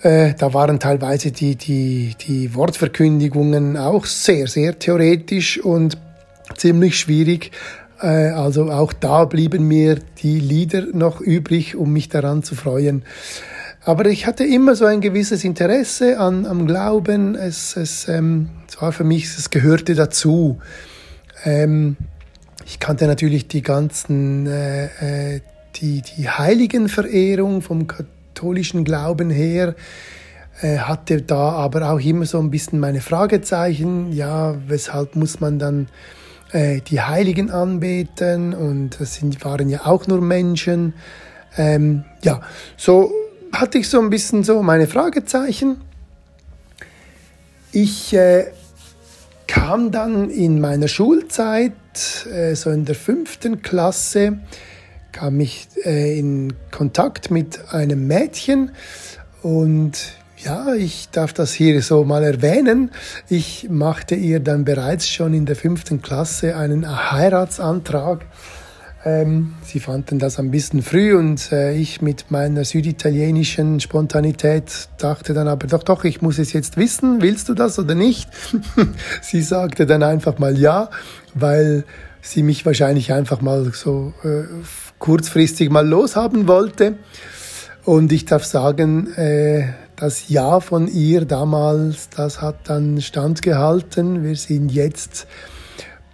äh, 0.02 0.34
da 0.34 0.54
waren 0.54 0.80
teilweise 0.80 1.30
die, 1.30 1.56
die, 1.56 2.14
die 2.26 2.54
Wortverkündigungen 2.54 3.76
auch 3.76 4.06
sehr, 4.06 4.46
sehr 4.46 4.78
theoretisch 4.78 5.62
und 5.62 5.98
ziemlich 6.56 6.98
schwierig. 6.98 7.52
Äh, 8.00 8.30
also 8.30 8.70
auch 8.70 8.92
da 8.92 9.24
blieben 9.26 9.68
mir 9.68 9.98
die 10.22 10.40
Lieder 10.40 10.86
noch 10.92 11.20
übrig, 11.20 11.76
um 11.76 11.92
mich 11.92 12.08
daran 12.08 12.42
zu 12.42 12.54
freuen. 12.54 13.04
Aber 13.82 14.06
ich 14.06 14.26
hatte 14.26 14.44
immer 14.44 14.74
so 14.74 14.84
ein 14.84 15.00
gewisses 15.00 15.44
Interesse 15.44 16.18
an, 16.18 16.46
am 16.46 16.66
Glauben. 16.66 17.34
Es, 17.34 17.76
es, 17.76 18.08
ähm, 18.08 18.50
es 18.68 18.80
war 18.80 18.92
für 18.92 19.04
mich, 19.04 19.24
es 19.24 19.50
gehörte 19.50 19.94
dazu. 19.94 20.58
Ähm, 21.44 21.96
ich 22.66 22.78
kannte 22.78 23.06
natürlich 23.06 23.48
die 23.48 23.62
ganzen 23.62 24.46
äh, 24.46 25.34
äh, 25.36 25.40
die, 25.80 26.02
die 26.02 26.28
Heiligenverehrung 26.28 27.62
vom 27.62 27.86
katholischen 27.86 28.84
Glauben 28.84 29.30
her 29.30 29.74
äh, 30.60 30.78
hatte 30.78 31.22
da 31.22 31.52
aber 31.52 31.90
auch 31.90 32.00
immer 32.00 32.26
so 32.26 32.38
ein 32.38 32.50
bisschen 32.50 32.80
meine 32.80 33.00
Fragezeichen. 33.00 34.12
Ja, 34.12 34.56
weshalb 34.66 35.16
muss 35.16 35.40
man 35.40 35.58
dann 35.58 35.88
äh, 36.52 36.80
die 36.80 37.00
Heiligen 37.00 37.50
anbeten? 37.50 38.52
Und 38.54 39.00
das 39.00 39.14
sind, 39.14 39.42
waren 39.44 39.68
ja 39.68 39.86
auch 39.86 40.06
nur 40.06 40.20
Menschen. 40.20 40.94
Ähm, 41.56 42.04
ja, 42.22 42.42
so 42.76 43.10
hatte 43.52 43.78
ich 43.78 43.88
so 43.88 44.00
ein 44.00 44.10
bisschen 44.10 44.44
so 44.44 44.62
meine 44.62 44.86
Fragezeichen. 44.86 45.80
Ich 47.72 48.12
äh, 48.12 48.46
kam 49.46 49.90
dann 49.90 50.30
in 50.30 50.60
meiner 50.60 50.88
Schulzeit, 50.88 51.72
äh, 52.30 52.54
so 52.54 52.70
in 52.70 52.84
der 52.84 52.94
fünften 52.94 53.62
Klasse, 53.62 54.40
kam 55.12 55.40
ich 55.40 55.68
äh, 55.84 56.18
in 56.18 56.52
Kontakt 56.70 57.30
mit 57.30 57.72
einem 57.72 58.06
Mädchen 58.06 58.72
und 59.42 60.14
ja, 60.44 60.72
ich 60.74 61.10
darf 61.10 61.32
das 61.32 61.52
hier 61.52 61.82
so 61.82 62.04
mal 62.04 62.24
erwähnen. 62.24 62.90
Ich 63.28 63.68
machte 63.68 64.14
ihr 64.14 64.40
dann 64.40 64.64
bereits 64.64 65.08
schon 65.08 65.34
in 65.34 65.44
der 65.44 65.56
fünften 65.56 66.00
Klasse 66.00 66.56
einen 66.56 67.10
Heiratsantrag. 67.12 68.24
Ähm, 69.02 69.54
sie 69.62 69.80
fanden 69.80 70.18
das 70.18 70.38
ein 70.38 70.50
bisschen 70.50 70.82
früh 70.82 71.14
und 71.14 71.52
äh, 71.52 71.74
ich 71.74 72.02
mit 72.02 72.30
meiner 72.30 72.64
süditalienischen 72.64 73.80
Spontanität 73.80 74.88
dachte 74.98 75.32
dann 75.32 75.48
aber 75.48 75.66
doch, 75.66 75.82
doch, 75.82 76.04
ich 76.04 76.20
muss 76.20 76.38
es 76.38 76.52
jetzt 76.52 76.76
wissen, 76.76 77.22
willst 77.22 77.48
du 77.48 77.54
das 77.54 77.78
oder 77.78 77.94
nicht? 77.94 78.28
sie 79.22 79.40
sagte 79.40 79.86
dann 79.86 80.02
einfach 80.02 80.38
mal 80.38 80.58
ja, 80.58 80.90
weil 81.32 81.84
sie 82.22 82.42
mich 82.42 82.66
wahrscheinlich 82.66 83.12
einfach 83.12 83.40
mal 83.40 83.72
so 83.72 84.12
äh, 84.22 84.44
kurzfristig 84.98 85.70
mal 85.70 85.86
loshaben 85.86 86.46
wollte. 86.48 86.96
Und 87.84 88.12
ich 88.12 88.26
darf 88.26 88.44
sagen, 88.44 89.12
äh, 89.14 89.72
das 89.96 90.28
Ja 90.28 90.60
von 90.60 90.88
ihr 90.88 91.24
damals, 91.24 92.08
das 92.10 92.40
hat 92.40 92.68
dann 92.68 93.00
standgehalten. 93.00 94.24
Wir 94.24 94.36
sind 94.36 94.70
jetzt 94.70 95.26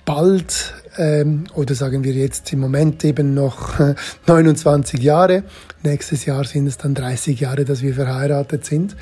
bald, 0.05 0.75
ähm, 0.97 1.45
oder 1.55 1.75
sagen 1.75 2.03
wir 2.05 2.13
jetzt 2.13 2.53
im 2.53 2.61
Moment 2.61 3.05
eben 3.05 3.35
noch 3.35 3.75
29 4.27 5.03
Jahre. 5.03 5.45
Nächstes 5.83 6.25
Jahr 6.25 6.45
sind 6.45 6.67
es 6.67 6.79
dann 6.79 6.95
30 6.95 7.39
Jahre, 7.41 7.65
dass 7.65 7.83
wir 7.83 7.95
verheiratet 7.95 8.65
sind. 8.65 8.97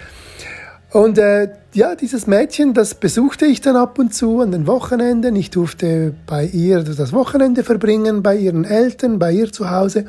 Und 0.95 1.19
äh, 1.19 1.49
ja, 1.73 1.97
dieses 1.97 2.29
Mädchen, 2.29 2.73
das 2.73 2.95
besuchte 2.95 3.47
ich 3.47 3.61
dann 3.61 3.75
ab 3.75 3.99
und 3.99 4.15
zu 4.15 4.41
an 4.41 4.53
den 4.53 4.69
Wochenenden. 4.69 5.35
Ich 5.35 5.51
durfte 5.51 6.15
bei 6.25 6.45
ihr 6.45 6.85
das 6.85 7.13
Wochenende 7.13 7.65
verbringen, 7.65 8.23
bei 8.23 8.37
ihren 8.37 8.65
Eltern, 8.65 9.19
bei 9.19 9.33
ihr 9.33 9.51
zu 9.51 9.73
Hause. 9.73 10.05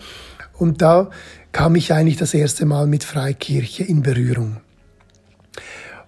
Und 0.54 0.84
da 0.84 1.10
kam 1.52 1.76
ich 1.76 1.92
eigentlich 1.92 2.18
das 2.18 2.36
erste 2.36 2.68
Mal 2.68 2.86
mit 2.86 3.04
Freikirche 3.04 3.84
in 3.84 4.04
Berührung. 4.04 4.58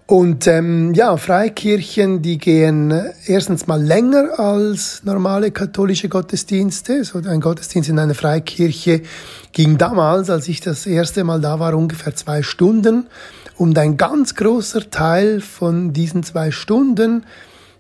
Und 0.06 0.46
ähm, 0.46 0.94
ja, 0.94 1.18
Freikirchen, 1.18 2.22
die 2.22 2.38
gehen 2.38 2.94
erstens 3.26 3.66
mal 3.66 3.84
länger 3.84 4.40
als 4.40 5.02
normale 5.04 5.50
katholische 5.50 6.08
Gottesdienste. 6.08 7.04
So 7.04 7.18
ein 7.18 7.42
Gottesdienst 7.42 7.90
in 7.90 7.98
einer 7.98 8.14
Freikirche 8.14 9.02
ging 9.54 9.80
damals, 9.80 10.30
als 10.30 10.48
ich 10.48 10.62
das 10.62 10.86
erste 10.86 11.24
Mal 11.24 11.42
da 11.42 11.60
war, 11.60 11.74
ungefähr 11.74 12.16
zwei 12.16 12.44
Stunden. 12.44 13.08
Und 13.58 13.78
ein 13.80 13.98
ganz 13.98 14.36
großer 14.36 14.90
Teil 14.92 15.42
von 15.42 15.92
diesen 15.92 16.22
zwei 16.24 16.52
Stunden, 16.52 17.26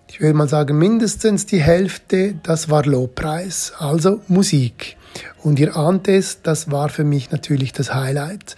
ich 0.09 0.21
würde 0.21 0.33
mal 0.33 0.47
sagen 0.47 0.77
mindestens 0.77 1.45
die 1.45 1.61
Hälfte, 1.61 2.35
das 2.41 2.69
war 2.69 2.83
Lobpreis, 2.85 3.73
also 3.77 4.21
Musik. 4.27 4.97
Und 5.43 5.59
ihr 5.59 5.75
ahnt 5.75 6.07
es, 6.07 6.41
das 6.41 6.71
war 6.71 6.89
für 6.89 7.03
mich 7.03 7.31
natürlich 7.31 7.73
das 7.73 7.93
Highlight. 7.93 8.55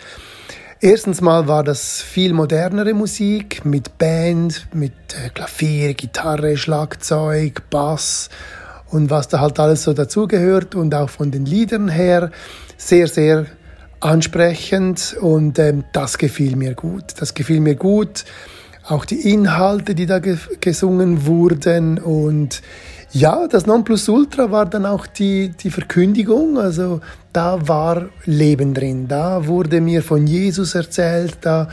Erstens 0.79 1.19
mal 1.19 1.49
war 1.49 1.65
das 1.65 2.01
viel 2.01 2.31
modernere 2.31 2.93
Musik 2.93 3.65
mit 3.65 3.97
Band, 3.97 4.67
mit 4.73 4.93
äh, 5.13 5.29
Klavier, 5.29 5.93
Gitarre, 5.95 6.55
Schlagzeug, 6.55 7.63
Bass 7.69 8.29
und 8.89 9.09
was 9.09 9.27
da 9.27 9.41
halt 9.41 9.59
alles 9.59 9.83
so 9.83 9.91
dazugehört 9.91 10.75
und 10.75 10.95
auch 10.95 11.09
von 11.09 11.31
den 11.31 11.45
Liedern 11.45 11.89
her 11.89 12.31
sehr, 12.77 13.07
sehr 13.07 13.45
ansprechend 13.99 15.15
und 15.19 15.59
ähm, 15.59 15.83
das 15.93 16.17
gefiel 16.17 16.55
mir 16.55 16.73
gut. 16.73 17.03
Das 17.19 17.33
gefiel 17.33 17.59
mir 17.59 17.75
gut. 17.75 18.25
Auch 18.87 19.05
die 19.05 19.31
Inhalte, 19.31 19.93
die 19.93 20.05
da 20.05 20.19
ge 20.19 20.37
gesungen 20.61 21.25
wurden 21.25 21.99
und 21.99 22.61
ja, 23.11 23.47
das 23.47 23.65
Nonplusultra 23.65 24.51
war 24.51 24.67
dann 24.67 24.85
auch 24.85 25.07
die, 25.07 25.49
die 25.49 25.71
Verkündigung. 25.71 26.59
Also 26.59 27.01
da 27.33 27.67
war 27.67 28.09
Leben 28.25 28.75
drin. 28.75 29.07
Da 29.07 29.47
wurde 29.47 29.81
mir 29.81 30.03
von 30.03 30.27
Jesus 30.27 30.75
erzählt. 30.75 31.37
Da, 31.41 31.69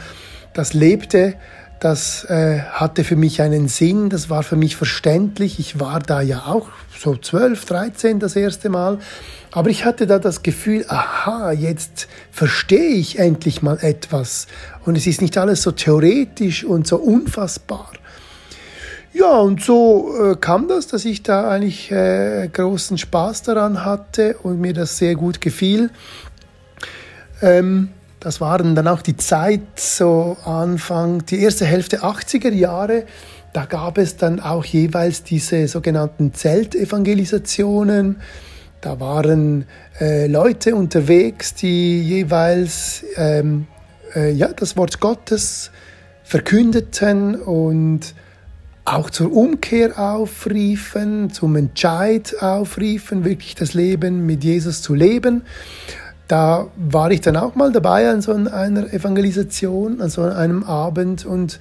das 0.54 0.72
lebte. 0.72 1.34
Das 1.78 2.24
äh, 2.24 2.60
hatte 2.60 3.04
für 3.04 3.16
mich 3.16 3.42
einen 3.42 3.68
Sinn. 3.68 4.08
Das 4.08 4.30
war 4.30 4.42
für 4.42 4.56
mich 4.56 4.76
verständlich. 4.76 5.58
Ich 5.58 5.78
war 5.78 6.00
da 6.00 6.22
ja 6.22 6.46
auch 6.46 6.68
so 6.98 7.16
12, 7.16 7.64
13 7.64 8.20
das 8.20 8.36
erste 8.36 8.68
Mal. 8.68 8.98
Aber 9.52 9.70
ich 9.70 9.84
hatte 9.84 10.06
da 10.06 10.18
das 10.18 10.42
Gefühl, 10.42 10.84
aha, 10.88 11.52
jetzt 11.52 12.08
verstehe 12.30 12.94
ich 12.94 13.18
endlich 13.18 13.62
mal 13.62 13.78
etwas. 13.80 14.46
Und 14.84 14.96
es 14.96 15.06
ist 15.06 15.22
nicht 15.22 15.38
alles 15.38 15.62
so 15.62 15.72
theoretisch 15.72 16.64
und 16.64 16.86
so 16.86 16.96
unfassbar. 16.96 17.90
Ja, 19.12 19.38
und 19.38 19.62
so 19.62 20.32
äh, 20.32 20.36
kam 20.36 20.68
das, 20.68 20.88
dass 20.88 21.06
ich 21.06 21.22
da 21.22 21.48
eigentlich 21.48 21.90
äh, 21.90 22.48
großen 22.52 22.98
Spaß 22.98 23.44
daran 23.44 23.82
hatte 23.82 24.36
und 24.42 24.60
mir 24.60 24.74
das 24.74 24.98
sehr 24.98 25.14
gut 25.14 25.40
gefiel. 25.40 25.88
Ähm, 27.40 27.88
das 28.20 28.40
waren 28.40 28.74
dann 28.74 28.88
auch 28.88 29.00
die 29.00 29.16
Zeit, 29.16 29.62
so 29.76 30.36
Anfang, 30.44 31.24
die 31.26 31.40
erste 31.40 31.64
Hälfte 31.64 32.02
80er 32.02 32.52
Jahre. 32.52 33.04
Da 33.56 33.64
gab 33.64 33.96
es 33.96 34.18
dann 34.18 34.38
auch 34.38 34.66
jeweils 34.66 35.22
diese 35.22 35.66
sogenannten 35.66 36.34
Zeltevangelisationen. 36.34 38.16
Da 38.82 39.00
waren 39.00 39.64
äh, 39.98 40.26
Leute 40.26 40.74
unterwegs, 40.74 41.54
die 41.54 42.02
jeweils 42.02 43.02
ähm, 43.16 43.66
äh, 44.14 44.30
ja, 44.30 44.48
das 44.48 44.76
Wort 44.76 45.00
Gottes 45.00 45.70
verkündeten 46.22 47.34
und 47.34 48.14
auch 48.84 49.08
zur 49.08 49.32
Umkehr 49.32 49.98
aufriefen, 49.98 51.30
zum 51.30 51.56
Entscheid 51.56 52.36
aufriefen, 52.42 53.24
wirklich 53.24 53.54
das 53.54 53.72
Leben 53.72 54.26
mit 54.26 54.44
Jesus 54.44 54.82
zu 54.82 54.92
leben. 54.92 55.44
Da 56.28 56.66
war 56.76 57.10
ich 57.10 57.22
dann 57.22 57.38
auch 57.38 57.54
mal 57.54 57.72
dabei 57.72 58.10
an 58.10 58.20
so 58.20 58.32
einer 58.32 58.92
Evangelisation, 58.92 60.02
an 60.02 60.10
so 60.10 60.24
einem 60.24 60.62
Abend 60.62 61.24
und 61.24 61.58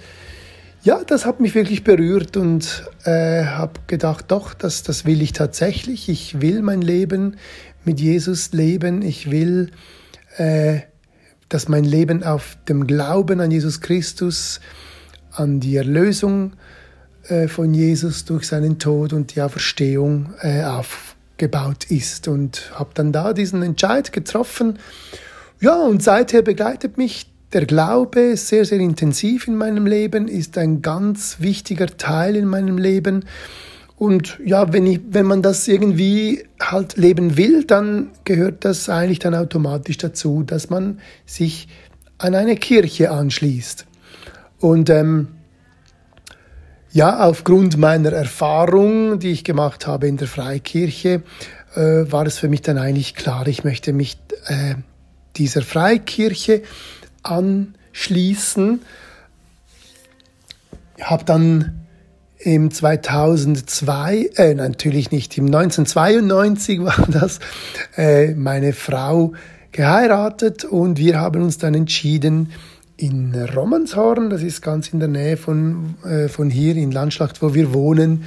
ja, 0.86 1.04
das 1.04 1.26
hat 1.26 1.40
mich 1.40 1.56
wirklich 1.56 1.84
berührt 1.84 2.38
und 2.38 2.84
äh, 3.06 3.44
habe 3.46 3.80
gedacht, 3.88 4.26
doch, 4.28 4.54
das, 4.54 4.84
das 4.84 5.04
will 5.04 5.20
ich 5.24 5.34
tatsächlich. 5.34 6.10
Ich 6.10 6.42
will 6.42 6.62
mein 6.62 6.84
Leben 6.84 7.38
mit 7.86 8.00
Jesus 8.00 8.52
leben. 8.52 9.02
Ich 9.02 9.32
will, 9.32 9.72
äh, 10.38 10.82
dass 11.50 11.68
mein 11.70 11.86
Leben 11.86 12.24
auf 12.24 12.56
dem 12.70 12.86
Glauben 12.86 13.40
an 13.40 13.50
Jesus 13.50 13.82
Christus, 13.82 14.60
an 15.32 15.60
die 15.60 15.76
Erlösung 15.76 16.54
äh, 17.30 17.48
von 17.48 17.74
Jesus 17.74 18.26
durch 18.26 18.46
seinen 18.46 18.78
Tod 18.78 19.12
und 19.12 19.34
die 19.36 19.42
Auferstehung 19.42 20.36
äh, 20.42 20.66
aufgebaut 20.66 21.86
ist. 21.90 22.28
Und 22.28 22.72
habe 22.76 22.92
dann 22.94 23.12
da 23.12 23.34
diesen 23.34 23.64
Entscheid 23.64 24.14
getroffen. 24.14 24.78
Ja, 25.60 25.82
und 25.82 26.04
seither 26.04 26.44
begleitet 26.44 27.00
mich 27.00 27.26
der 27.54 27.66
Glaube 27.66 28.38
sehr, 28.38 28.66
sehr 28.66 28.80
intensiv 28.80 29.48
in 29.48 29.56
meinem 29.56 29.86
Leben, 29.86 30.28
ist 30.28 30.58
ein 30.58 30.82
ganz 30.82 31.38
wichtiger 31.40 31.88
Teil 31.88 32.36
in 32.36 32.46
meinem 32.46 32.78
Leben. 32.78 33.26
Und 33.98 34.40
ja, 34.44 34.74
wenn, 34.74 34.86
ich, 34.86 35.00
wenn 35.10 35.26
man 35.26 35.42
das 35.42 35.68
irgendwie 35.68 36.44
halt 36.60 36.98
leben 36.98 37.38
will, 37.38 37.64
dann 37.64 38.12
gehört 38.26 38.66
das 38.66 38.90
eigentlich 38.90 39.20
dann 39.20 39.36
automatisch 39.36 39.98
dazu, 39.98 40.44
dass 40.44 40.70
man 40.70 41.00
sich 41.26 41.70
an 42.18 42.36
eine 42.36 42.58
Kirche 42.58 43.12
anschließt. 43.12 43.86
Und 44.60 44.90
ähm, 44.90 45.30
ja, 46.92 47.26
aufgrund 47.26 47.78
meiner 47.78 48.12
Erfahrung, 48.12 49.20
die 49.20 49.32
ich 49.32 49.44
gemacht 49.44 49.88
habe 49.88 50.08
in 50.08 50.18
der 50.18 50.28
Freikirche, 50.28 51.24
äh, 51.76 51.80
war 51.80 52.26
es 52.26 52.38
für 52.38 52.48
mich 52.48 52.62
dann 52.62 52.78
eigentlich 52.78 53.16
klar, 53.16 53.48
ich 53.48 53.64
möchte 53.64 53.94
mich 53.94 54.18
äh, 54.48 54.76
dieser 55.36 55.62
Freikirche 55.62 56.62
anschließen. 57.26 58.82
Habe 61.02 61.26
dann 61.26 61.86
im 62.38 62.72
2002, 62.72 64.30
äh, 64.36 64.54
natürlich 64.54 65.12
nicht, 65.12 65.38
im 65.38 65.46
1992 65.46 66.84
war 66.84 67.06
das, 67.08 67.40
äh, 67.98 68.34
meine 68.36 68.74
Frau 68.74 69.34
geheiratet 69.72 70.64
und 70.64 70.98
wir 70.98 71.20
haben 71.20 71.42
uns 71.42 71.58
dann 71.58 71.74
entschieden, 71.74 72.52
in 72.98 73.36
Romanshorn, 73.36 74.30
das 74.30 74.42
ist 74.42 74.62
ganz 74.62 74.90
in 74.90 75.00
der 75.00 75.10
Nähe 75.10 75.38
von, 75.38 75.96
äh, 76.06 76.30
von 76.30 76.50
hier 76.50 76.76
in 76.78 76.92
Landschlacht, 76.92 77.42
wo 77.42 77.54
wir 77.54 77.74
wohnen, 77.74 78.24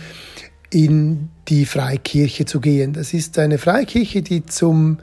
in 0.70 1.30
die 1.48 1.64
Freikirche 1.64 2.44
zu 2.44 2.60
gehen. 2.60 2.92
Das 2.92 3.14
ist 3.14 3.38
eine 3.38 3.56
Freikirche, 3.56 4.20
die, 4.20 4.44
zum, 4.44 4.98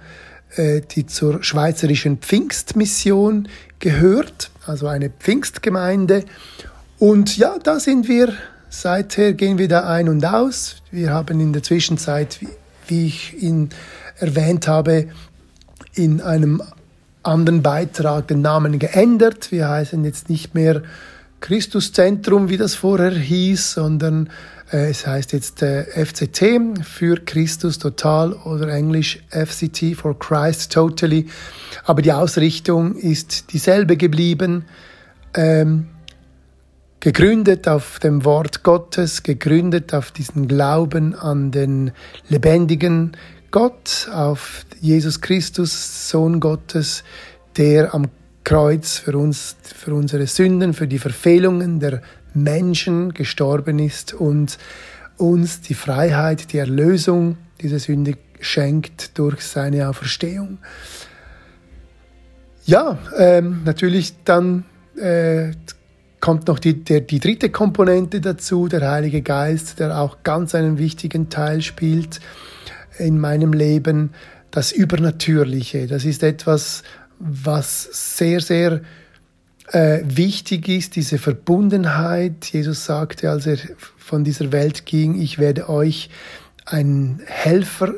die 0.58 1.06
zur 1.06 1.44
Schweizerischen 1.44 2.18
Pfingstmission 2.18 3.48
gehört, 3.80 4.52
also 4.66 4.88
eine 4.88 5.10
Pfingstgemeinde. 5.10 6.24
Und 6.98 7.38
ja, 7.38 7.58
da 7.62 7.80
sind 7.80 8.08
wir, 8.08 8.34
seither 8.70 9.34
gehen 9.34 9.58
wir 9.58 9.68
da 9.68 9.88
ein 9.88 10.10
und 10.10 10.26
aus. 10.26 10.78
Wir 10.92 11.12
haben 11.12 11.40
in 11.40 11.54
der 11.54 11.64
Zwischenzeit, 11.64 12.40
wie, 12.42 12.48
wie 12.88 13.08
ich 13.08 13.42
ihn 13.42 13.70
erwähnt 14.20 14.68
habe, 14.68 15.10
in 15.94 16.22
einem 16.22 16.62
anderen 17.24 17.62
Beitrag 17.62 18.28
den 18.28 18.42
Namen 18.42 18.80
geändert. 18.80 19.52
Wir 19.52 19.70
heißen 19.70 20.04
jetzt 20.04 20.30
nicht 20.30 20.56
mehr 20.56 20.84
Christuszentrum, 21.46 22.50
wie 22.50 22.58
das 22.58 22.74
vorher 22.74 23.12
hieß, 23.12 23.74
sondern 23.74 24.32
äh, 24.74 24.90
es 24.90 25.06
heißt 25.06 25.32
jetzt 25.32 25.62
äh, 25.62 25.84
FCT 25.84 26.84
für 26.84 27.18
Christus 27.24 27.78
Total 27.78 28.34
oder 28.34 28.68
Englisch 28.70 29.20
FCT 29.30 29.96
for 29.96 30.18
Christ 30.18 30.74
Totally. 30.74 31.28
Aber 31.84 32.02
die 32.02 32.12
Ausrichtung 32.12 32.96
ist 32.96 33.54
dieselbe 33.54 33.96
geblieben. 33.96 34.66
Ähm, 35.36 35.90
gegründet 37.00 37.68
auf 37.68 38.00
dem 38.00 38.26
Wort 38.26 38.64
Gottes, 38.64 39.22
gegründet 39.22 39.94
auf 39.94 40.10
diesen 40.10 40.48
Glauben 40.48 41.14
an 41.14 41.52
den 41.52 41.92
lebendigen 42.28 43.16
Gott, 43.52 44.10
auf 44.12 44.66
Jesus 44.82 45.22
Christus, 45.22 46.10
Sohn 46.10 46.40
Gottes, 46.40 47.04
der 47.56 47.94
am 47.94 48.08
Kreuz 48.46 49.00
für 49.00 49.18
uns, 49.18 49.58
für 49.64 49.94
unsere 49.94 50.28
Sünden, 50.28 50.74
für 50.74 50.88
die 50.88 51.00
Verfehlungen 51.00 51.82
der 51.82 52.02
Menschen 52.34 53.14
gestorben 53.14 53.80
ist 53.80 54.14
und 54.14 54.58
uns 55.18 55.62
die 55.62 55.74
Freiheit, 55.74 56.54
die 56.54 56.60
Erlösung 56.60 57.38
dieser 57.62 57.80
Sünde 57.80 58.14
schenkt 58.40 59.18
durch 59.18 59.42
seine 59.42 59.90
Auferstehung. 59.90 60.60
Ja, 62.66 62.98
ähm, 63.18 63.64
natürlich 63.66 64.14
dann 64.24 64.66
äh, 64.98 65.52
kommt 66.20 66.48
noch 66.48 66.60
die, 66.60 66.84
der, 66.84 67.02
die 67.02 67.20
dritte 67.20 67.50
Komponente 67.50 68.22
dazu, 68.22 68.68
der 68.68 68.90
Heilige 68.90 69.22
Geist, 69.22 69.80
der 69.80 70.00
auch 70.00 70.24
ganz 70.24 70.56
einen 70.56 70.78
wichtigen 70.78 71.30
Teil 71.30 71.62
spielt 71.62 72.20
in 72.98 73.20
meinem 73.20 73.54
Leben 73.54 74.12
das 74.52 74.72
Übernatürliche. 74.72 75.88
Das 75.88 76.06
ist 76.06 76.24
etwas, 76.24 76.84
was 77.20 78.18
sehr, 78.18 78.42
sehr 78.42 78.82
äh, 79.72 80.02
wichtig 80.04 80.68
ist, 80.68 80.96
diese 80.96 81.18
Verbundenheit. 81.18 82.46
Jesus 82.46 82.86
sagte, 82.86 83.30
als 83.30 83.48
er 83.48 83.58
von 83.98 84.24
dieser 84.24 84.52
Welt 84.52 84.86
ging, 84.86 85.20
ich 85.20 85.40
werde 85.40 85.70
euch 85.70 86.10
einen 86.66 87.22
Helfer 87.26 87.94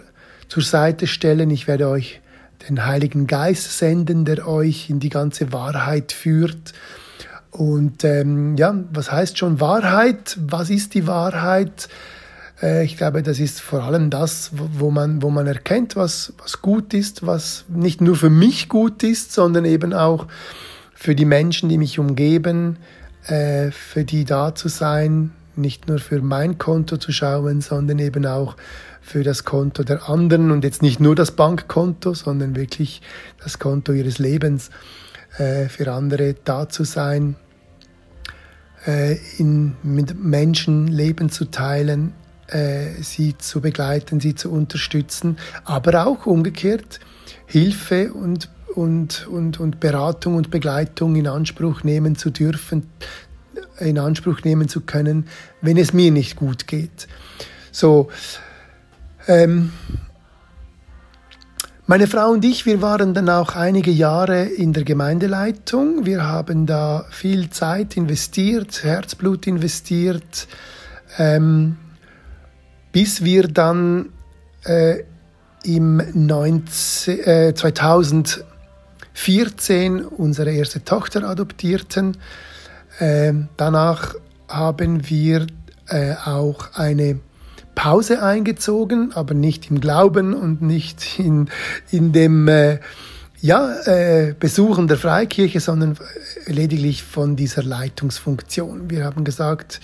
zur 0.48 0.64
Seite 0.64 1.08
stellen, 1.08 1.50
ich 1.52 1.68
werde 1.68 1.90
euch 1.90 2.22
den 2.68 2.86
Heiligen 2.86 3.28
Geist 3.28 3.78
senden, 3.78 4.26
der 4.26 4.48
euch 4.48 4.90
in 4.90 5.00
die 5.00 5.10
ganze 5.10 5.52
Wahrheit 5.54 6.12
führt. 6.12 6.74
Und 7.52 8.04
ähm, 8.04 8.56
ja, 8.58 8.76
was 8.92 9.12
heißt 9.12 9.38
schon 9.38 9.60
Wahrheit? 9.60 10.38
Was 10.40 10.70
ist 10.70 10.94
die 10.94 11.08
Wahrheit? 11.08 11.90
Äh, 12.62 12.86
ich 12.86 12.98
glaube, 12.98 13.24
das 13.24 13.40
ist 13.40 13.62
vor 13.62 13.84
allem 13.84 14.10
das, 14.10 14.52
wo 14.54 14.92
man, 14.92 15.22
wo 15.22 15.30
man 15.30 15.48
erkennt, 15.48 15.96
was, 15.96 16.34
was 16.38 16.62
gut 16.62 16.94
ist, 16.94 17.26
was 17.26 17.66
nicht 17.68 18.02
nur 18.02 18.16
für 18.16 18.30
mich 18.30 18.70
gut 18.70 19.04
ist, 19.04 19.32
sondern 19.32 19.66
eben 19.66 19.94
auch 19.94 20.28
für 20.94 21.16
die 21.16 21.26
Menschen, 21.26 21.70
die 21.70 21.78
mich 21.78 22.00
umgeben, 22.00 22.78
äh, 23.26 23.72
für 23.72 24.04
die 24.04 24.26
da 24.26 24.56
zu 24.56 24.68
sein, 24.68 25.32
nicht 25.56 25.88
nur 25.88 26.00
für 26.00 26.22
mein 26.22 26.58
Konto 26.58 26.98
zu 26.98 27.12
schauen, 27.12 27.62
sondern 27.62 28.00
eben 28.00 28.26
auch 28.26 28.56
für 29.02 29.24
das 29.24 29.44
Konto 29.44 29.84
der 29.84 30.10
anderen. 30.10 30.52
Und 30.52 30.64
jetzt 30.64 30.82
nicht 30.82 31.00
nur 31.00 31.16
das 31.16 31.32
Bankkonto, 31.32 32.14
sondern 32.14 32.56
wirklich 32.56 33.02
das 33.44 33.58
Konto 33.58 33.94
ihres 33.94 34.20
Lebens, 34.20 34.70
äh, 35.38 35.68
für 35.68 35.92
andere 35.92 36.36
da 36.44 36.70
zu 36.70 36.84
sein, 36.84 37.36
in, 39.38 39.76
mit 39.84 40.24
Menschen 40.24 40.88
Leben 40.88 41.30
zu 41.30 41.52
teilen, 41.52 42.14
äh, 42.48 43.02
sie 43.02 43.38
zu 43.38 43.62
begleiten, 43.62 44.20
sie 44.20 44.36
zu 44.36 44.52
unterstützen, 44.52 45.38
aber 45.66 46.06
auch 46.08 46.26
umgekehrt 46.26 47.00
Hilfe 47.46 48.14
und, 48.14 48.50
und, 48.76 49.28
und, 49.28 49.60
und 49.60 49.80
Beratung 49.80 50.36
und 50.36 50.52
Begleitung 50.52 51.16
in 51.16 51.28
Anspruch 51.28 51.84
nehmen 51.84 52.16
zu 52.16 52.30
dürfen, 52.30 52.88
in 53.80 53.98
Anspruch 53.98 54.42
nehmen 54.44 54.68
zu 54.68 54.82
können, 54.82 55.28
wenn 55.62 55.78
es 55.78 55.94
mir 55.94 56.12
nicht 56.12 56.36
gut 56.36 56.68
geht. 56.68 57.08
So, 57.72 58.10
ähm, 59.28 59.72
meine 61.90 62.08
Frau 62.08 62.32
und 62.32 62.44
ich, 62.44 62.66
wir 62.66 62.82
waren 62.82 63.14
dann 63.14 63.30
auch 63.30 63.56
einige 63.56 63.92
Jahre 63.92 64.44
in 64.44 64.74
der 64.74 64.84
Gemeindeleitung. 64.84 66.06
Wir 66.06 66.26
haben 66.26 66.66
da 66.66 67.06
viel 67.12 67.50
Zeit 67.50 67.96
investiert, 67.96 68.84
Herzblut 68.84 69.48
investiert, 69.48 70.50
ähm, 71.18 71.78
bis 72.98 73.24
wir 73.24 73.48
dann 73.48 74.10
äh, 74.66 75.04
im 75.64 76.02
19, 76.16 77.20
äh, 77.20 77.54
2014 77.54 80.04
unsere 80.04 80.52
erste 80.52 80.84
Tochter 80.84 81.30
adoptierten. 81.30 82.18
Äh, 82.98 83.34
danach 83.56 84.16
haben 84.48 85.08
wir 85.12 85.46
äh, 85.90 86.16
auch 86.26 86.74
eine 86.74 87.20
Pause 87.76 88.24
eingezogen, 88.24 89.12
aber 89.14 89.36
nicht 89.36 89.70
im 89.70 89.80
Glauben 89.80 90.34
und 90.34 90.64
nicht 90.64 91.20
in, 91.20 91.52
in 91.92 92.14
dem 92.14 92.48
äh, 92.48 92.80
ja, 93.42 93.76
äh, 93.86 94.34
Besuchen 94.40 94.88
der 94.88 94.98
Freikirche, 94.98 95.60
sondern 95.60 96.00
lediglich 96.48 97.04
von 97.04 97.36
dieser 97.36 97.62
Leitungsfunktion. 97.62 98.90
Wir 98.90 99.06
haben 99.06 99.24
gesagt, 99.24 99.82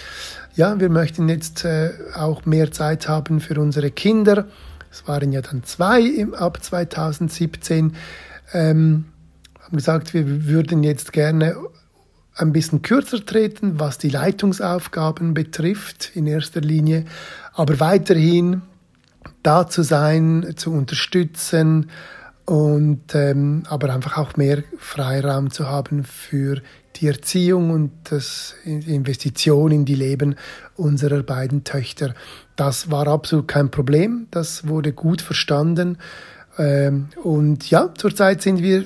ja, 0.55 0.79
wir 0.79 0.89
möchten 0.89 1.29
jetzt 1.29 1.65
äh, 1.65 1.91
auch 2.15 2.45
mehr 2.45 2.71
Zeit 2.71 3.07
haben 3.07 3.39
für 3.39 3.59
unsere 3.59 3.91
Kinder. 3.91 4.47
Es 4.91 5.07
waren 5.07 5.31
ja 5.31 5.41
dann 5.41 5.63
zwei 5.63 6.01
im, 6.01 6.33
ab 6.35 6.63
2017. 6.63 7.95
Ähm, 8.53 9.05
haben 9.59 9.77
gesagt, 9.77 10.13
wir 10.13 10.45
würden 10.45 10.83
jetzt 10.83 11.11
gerne 11.11 11.55
ein 12.35 12.53
bisschen 12.53 12.81
kürzer 12.81 13.25
treten, 13.25 13.79
was 13.79 13.97
die 13.97 14.09
Leitungsaufgaben 14.09 15.33
betrifft 15.33 16.11
in 16.15 16.27
erster 16.27 16.61
Linie, 16.61 17.05
aber 17.53 17.79
weiterhin 17.79 18.61
da 19.41 19.67
zu 19.67 19.83
sein, 19.83 20.53
zu 20.55 20.71
unterstützen 20.71 21.89
und 22.45 23.15
ähm, 23.15 23.63
aber 23.67 23.93
einfach 23.93 24.17
auch 24.17 24.35
mehr 24.35 24.63
Freiraum 24.77 25.51
zu 25.51 25.67
haben 25.67 26.03
für 26.03 26.61
die 26.97 27.07
Erziehung 27.07 27.71
und 27.71 27.91
das 28.09 28.55
Investition 28.65 29.71
in 29.71 29.85
die 29.85 29.95
Leben 29.95 30.35
unserer 30.75 31.23
beiden 31.23 31.63
Töchter. 31.63 32.13
Das 32.55 32.91
war 32.91 33.07
absolut 33.07 33.47
kein 33.47 33.71
Problem, 33.71 34.27
das 34.31 34.67
wurde 34.67 34.93
gut 34.93 35.21
verstanden. 35.21 35.97
Ähm, 36.57 37.07
und 37.23 37.69
ja, 37.69 37.93
zurzeit 37.95 38.41
sind 38.41 38.61
wir 38.61 38.85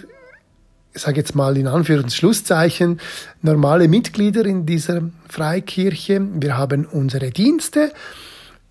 ich 0.98 1.04
sage 1.04 1.18
jetzt 1.18 1.36
mal 1.36 1.56
in 1.58 1.68
Anführungs- 1.68 2.04
und 2.04 2.14
Schlusszeichen, 2.14 3.00
normale 3.44 3.88
Mitglieder 3.88 4.44
in 4.46 4.66
dieser 4.66 5.04
Freikirche. 5.30 6.20
Wir 6.34 6.58
haben 6.58 6.88
unsere 6.88 7.30
Dienste. 7.30 7.92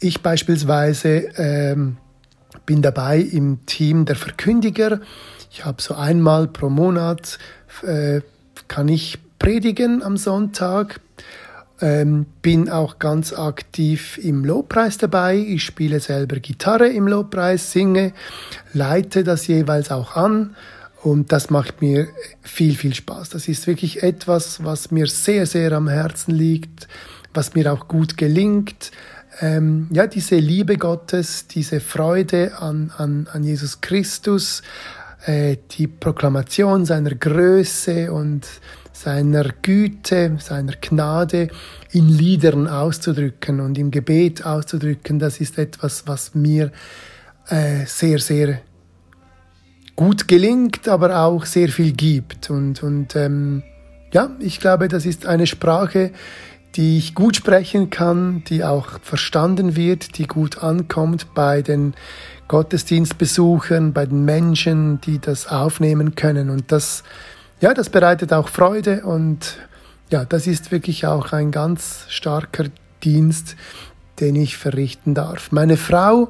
Ich 0.00 0.22
beispielsweise 0.22 1.28
ähm, 1.36 1.98
bin 2.66 2.82
dabei 2.82 3.20
im 3.20 3.64
Team 3.66 4.04
der 4.04 4.16
Verkündiger. 4.16 5.00
Ich 5.50 5.64
habe 5.64 5.80
so 5.80 5.94
einmal 5.94 6.48
pro 6.48 6.68
Monat 6.68 7.38
äh, 7.82 8.20
kann 8.68 8.88
ich 8.88 9.18
predigen 9.38 10.02
am 10.02 10.16
Sonntag. 10.16 11.00
Ähm, 11.80 12.26
bin 12.40 12.70
auch 12.70 12.98
ganz 12.98 13.34
aktiv 13.34 14.18
im 14.18 14.44
Lobpreis 14.44 14.98
dabei. 14.98 15.36
Ich 15.36 15.62
spiele 15.64 16.00
selber 16.00 16.40
Gitarre 16.40 16.88
im 16.88 17.06
Lobpreis, 17.06 17.70
singe, 17.70 18.12
leite 18.72 19.24
das 19.24 19.46
jeweils 19.46 19.90
auch 19.90 20.16
an. 20.16 20.56
Und 21.02 21.32
das 21.32 21.50
macht 21.50 21.82
mir 21.82 22.08
viel, 22.42 22.74
viel 22.74 22.94
Spaß. 22.94 23.28
Das 23.28 23.46
ist 23.46 23.66
wirklich 23.66 24.02
etwas, 24.02 24.64
was 24.64 24.90
mir 24.90 25.06
sehr, 25.06 25.46
sehr 25.46 25.72
am 25.72 25.86
Herzen 25.86 26.34
liegt, 26.34 26.88
was 27.34 27.54
mir 27.54 27.70
auch 27.72 27.88
gut 27.88 28.16
gelingt. 28.16 28.90
Ähm, 29.40 29.88
ja, 29.92 30.06
diese 30.06 30.36
Liebe 30.36 30.76
Gottes, 30.76 31.46
diese 31.46 31.80
Freude 31.80 32.58
an, 32.58 32.90
an, 32.96 33.28
an 33.30 33.44
Jesus 33.44 33.80
Christus, 33.80 34.62
äh, 35.26 35.56
die 35.72 35.86
Proklamation 35.86 36.86
seiner 36.86 37.14
Größe 37.14 38.12
und 38.12 38.46
seiner 38.92 39.44
Güte, 39.60 40.36
seiner 40.38 40.72
Gnade 40.80 41.48
in 41.92 42.08
Liedern 42.08 42.66
auszudrücken 42.66 43.60
und 43.60 43.76
im 43.76 43.90
Gebet 43.90 44.46
auszudrücken, 44.46 45.18
das 45.18 45.38
ist 45.38 45.58
etwas, 45.58 46.06
was 46.06 46.34
mir 46.34 46.72
äh, 47.48 47.84
sehr, 47.84 48.18
sehr 48.18 48.60
gut 49.96 50.28
gelingt, 50.28 50.88
aber 50.88 51.20
auch 51.20 51.44
sehr 51.44 51.68
viel 51.68 51.92
gibt. 51.92 52.48
Und, 52.48 52.82
und 52.82 53.14
ähm, 53.16 53.62
ja, 54.12 54.30
ich 54.38 54.60
glaube, 54.60 54.88
das 54.88 55.04
ist 55.04 55.26
eine 55.26 55.46
Sprache, 55.46 56.12
die 56.76 56.98
ich 56.98 57.14
gut 57.14 57.36
sprechen 57.36 57.90
kann, 57.90 58.44
die 58.44 58.62
auch 58.62 59.00
verstanden 59.00 59.76
wird, 59.76 60.18
die 60.18 60.26
gut 60.26 60.62
ankommt 60.62 61.34
bei 61.34 61.62
den 61.62 61.94
Gottesdienstbesuchern, 62.48 63.92
bei 63.92 64.06
den 64.06 64.24
Menschen, 64.24 65.00
die 65.00 65.18
das 65.18 65.48
aufnehmen 65.48 66.14
können. 66.14 66.50
Und 66.50 66.70
das, 66.70 67.02
ja, 67.60 67.72
das 67.72 67.88
bereitet 67.88 68.32
auch 68.32 68.48
Freude 68.48 69.04
und 69.04 69.56
ja, 70.10 70.24
das 70.24 70.46
ist 70.46 70.70
wirklich 70.70 71.06
auch 71.06 71.32
ein 71.32 71.50
ganz 71.50 72.04
starker 72.08 72.66
Dienst, 73.02 73.56
den 74.20 74.36
ich 74.36 74.56
verrichten 74.56 75.14
darf. 75.14 75.52
Meine 75.52 75.76
Frau, 75.76 76.28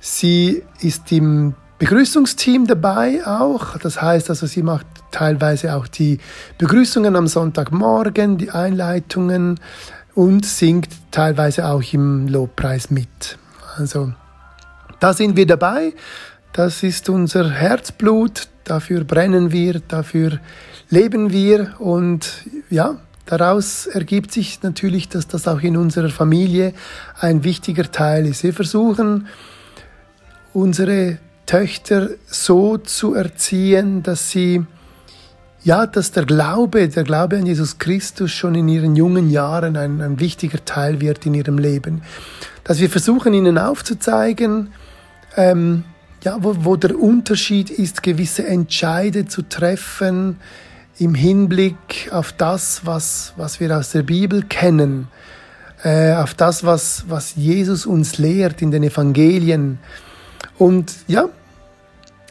sie 0.00 0.62
ist 0.80 1.12
im 1.12 1.54
Begrüßungsteam 1.78 2.66
dabei 2.66 3.26
auch. 3.26 3.78
Das 3.78 4.00
heißt 4.00 4.30
also, 4.30 4.46
sie 4.46 4.62
macht 4.62 4.86
teilweise 5.10 5.74
auch 5.74 5.88
die 5.88 6.18
Begrüßungen 6.58 7.16
am 7.16 7.26
Sonntagmorgen, 7.26 8.38
die 8.38 8.50
Einleitungen 8.50 9.60
und 10.14 10.46
singt 10.46 10.88
teilweise 11.10 11.66
auch 11.66 11.82
im 11.92 12.28
Lobpreis 12.28 12.90
mit. 12.90 13.38
Also 13.76 14.12
da 15.00 15.12
sind 15.12 15.36
wir 15.36 15.46
dabei. 15.46 15.92
Das 16.52 16.82
ist 16.82 17.08
unser 17.08 17.50
Herzblut. 17.50 18.48
Dafür 18.62 19.04
brennen 19.04 19.52
wir, 19.52 19.80
dafür 19.80 20.38
leben 20.88 21.30
wir 21.30 21.74
und 21.80 22.44
ja, 22.70 22.96
Daraus 23.26 23.86
ergibt 23.86 24.32
sich 24.32 24.62
natürlich, 24.62 25.08
dass 25.08 25.26
das 25.26 25.48
auch 25.48 25.60
in 25.60 25.78
unserer 25.78 26.10
Familie 26.10 26.74
ein 27.18 27.42
wichtiger 27.42 27.90
Teil 27.90 28.26
ist. 28.26 28.42
Wir 28.42 28.52
versuchen, 28.52 29.28
unsere 30.52 31.18
Töchter 31.46 32.10
so 32.26 32.78
zu 32.78 33.14
erziehen, 33.14 34.02
dass 34.02 34.30
sie, 34.30 34.64
ja, 35.62 35.86
dass 35.86 36.12
der 36.12 36.24
Glaube, 36.24 36.88
der 36.88 37.04
Glaube 37.04 37.36
an 37.36 37.46
Jesus 37.46 37.78
Christus 37.78 38.30
schon 38.30 38.54
in 38.54 38.68
ihren 38.68 38.96
jungen 38.96 39.30
Jahren 39.30 39.76
ein, 39.76 40.00
ein 40.00 40.20
wichtiger 40.20 40.64
Teil 40.64 41.00
wird 41.00 41.26
in 41.26 41.34
ihrem 41.34 41.58
Leben. 41.58 42.02
Dass 42.64 42.80
wir 42.80 42.88
versuchen, 42.88 43.34
ihnen 43.34 43.58
aufzuzeigen, 43.58 44.72
ähm, 45.36 45.84
ja, 46.22 46.38
wo, 46.40 46.56
wo 46.60 46.76
der 46.76 46.98
Unterschied 46.98 47.70
ist, 47.70 48.02
gewisse 48.02 48.46
Entscheide 48.46 49.26
zu 49.26 49.42
treffen 49.42 50.38
im 50.98 51.14
Hinblick 51.14 52.08
auf 52.12 52.32
das, 52.32 52.86
was, 52.86 53.34
was 53.36 53.60
wir 53.60 53.76
aus 53.76 53.90
der 53.90 54.02
Bibel 54.02 54.42
kennen, 54.42 55.08
äh, 55.82 56.14
auf 56.14 56.34
das, 56.34 56.64
was, 56.64 57.04
was 57.08 57.34
Jesus 57.36 57.84
uns 57.84 58.18
lehrt 58.18 58.62
in 58.62 58.70
den 58.70 58.82
Evangelien. 58.84 59.78
Und 60.58 60.94
ja, 61.06 61.28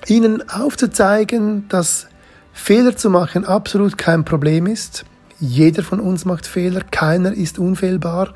ihnen 0.08 0.50
aufzuzeigen, 0.50 1.68
dass 1.70 2.08
Fehler 2.54 2.96
zu 2.96 3.10
machen 3.10 3.46
absolut 3.46 3.98
kein 3.98 4.26
Problem 4.26 4.68
ist. 4.68 5.06
Jeder 5.40 5.84
von 5.84 6.00
uns 6.00 6.26
macht 6.26 6.46
Fehler, 6.46 6.82
keiner 6.90 7.34
ist 7.34 7.60
unfehlbar. 7.60 8.34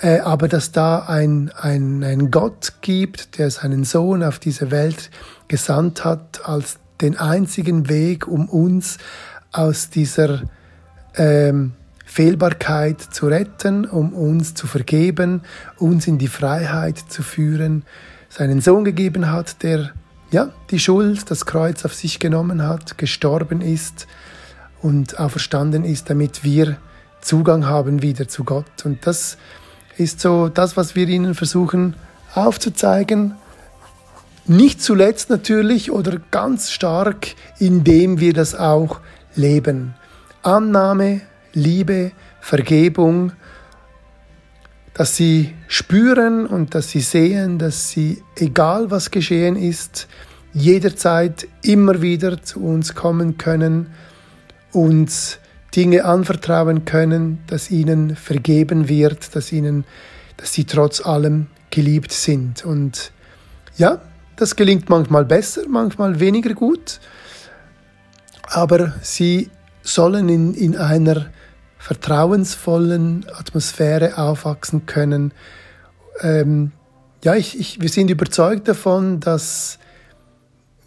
Äh, 0.00 0.20
aber 0.20 0.46
dass 0.46 0.70
da 0.70 1.00
ein, 1.00 1.50
ein, 1.60 2.04
ein 2.04 2.30
Gott 2.30 2.74
gibt, 2.82 3.38
der 3.38 3.50
seinen 3.50 3.84
Sohn 3.84 4.22
auf 4.22 4.38
diese 4.38 4.70
Welt 4.70 5.10
gesandt 5.48 6.04
hat, 6.04 6.42
als 6.44 6.78
den 7.00 7.16
einzigen 7.16 7.88
Weg, 7.88 8.28
um 8.28 8.48
uns 8.48 8.98
aus 9.50 9.90
dieser 9.90 10.42
ähm, 11.16 11.72
Fehlbarkeit 12.04 13.00
zu 13.00 13.26
retten, 13.26 13.84
um 13.84 14.12
uns 14.12 14.54
zu 14.54 14.66
vergeben, 14.66 15.42
uns 15.76 16.06
in 16.06 16.18
die 16.18 16.28
Freiheit 16.28 16.98
zu 17.08 17.22
führen, 17.22 17.84
seinen 18.28 18.60
Sohn 18.60 18.84
gegeben 18.84 19.30
hat, 19.30 19.62
der 19.62 19.92
ja, 20.30 20.50
die 20.70 20.78
Schuld, 20.78 21.30
das 21.30 21.46
Kreuz 21.46 21.84
auf 21.84 21.94
sich 21.94 22.18
genommen 22.18 22.62
hat, 22.62 22.98
gestorben 22.98 23.62
ist 23.62 24.06
und 24.82 25.18
auferstanden 25.18 25.84
ist, 25.84 26.10
damit 26.10 26.44
wir 26.44 26.76
Zugang 27.20 27.66
haben 27.66 28.02
wieder 28.02 28.28
zu 28.28 28.44
Gott. 28.44 28.84
Und 28.84 29.06
das 29.06 29.38
ist 29.96 30.20
so 30.20 30.48
das, 30.48 30.76
was 30.76 30.94
wir 30.94 31.08
ihnen 31.08 31.34
versuchen 31.34 31.96
aufzuzeigen. 32.34 33.34
Nicht 34.46 34.82
zuletzt 34.82 35.30
natürlich 35.30 35.90
oder 35.90 36.20
ganz 36.30 36.70
stark, 36.70 37.28
indem 37.58 38.20
wir 38.20 38.32
das 38.32 38.54
auch 38.54 39.00
leben. 39.34 39.94
Annahme, 40.42 41.22
Liebe, 41.52 42.12
Vergebung, 42.40 43.32
dass 44.98 45.14
sie 45.14 45.54
spüren 45.68 46.44
und 46.44 46.74
dass 46.74 46.90
sie 46.90 47.00
sehen, 47.00 47.60
dass 47.60 47.88
sie, 47.88 48.20
egal 48.34 48.90
was 48.90 49.12
geschehen 49.12 49.54
ist, 49.54 50.08
jederzeit 50.52 51.46
immer 51.62 52.02
wieder 52.02 52.42
zu 52.42 52.64
uns 52.64 52.96
kommen 52.96 53.38
können, 53.38 53.86
uns 54.72 55.38
Dinge 55.76 56.04
anvertrauen 56.04 56.84
können, 56.84 57.38
dass 57.46 57.70
ihnen 57.70 58.16
vergeben 58.16 58.88
wird, 58.88 59.36
dass 59.36 59.52
ihnen, 59.52 59.84
dass 60.36 60.52
sie 60.52 60.64
trotz 60.64 61.00
allem 61.06 61.46
geliebt 61.70 62.10
sind. 62.10 62.64
Und 62.64 63.12
ja, 63.76 64.00
das 64.34 64.56
gelingt 64.56 64.88
manchmal 64.88 65.24
besser, 65.24 65.62
manchmal 65.68 66.18
weniger 66.18 66.54
gut, 66.54 66.98
aber 68.48 68.94
sie 69.02 69.48
sollen 69.84 70.28
in, 70.28 70.54
in 70.54 70.76
einer 70.76 71.26
vertrauensvollen 71.78 73.26
Atmosphäre 73.34 74.18
aufwachsen 74.18 74.86
können. 74.86 75.32
Ähm, 76.20 76.72
ja, 77.24 77.34
ich, 77.34 77.58
ich, 77.58 77.80
wir 77.80 77.88
sind 77.88 78.10
überzeugt 78.10 78.68
davon, 78.68 79.20
dass 79.20 79.78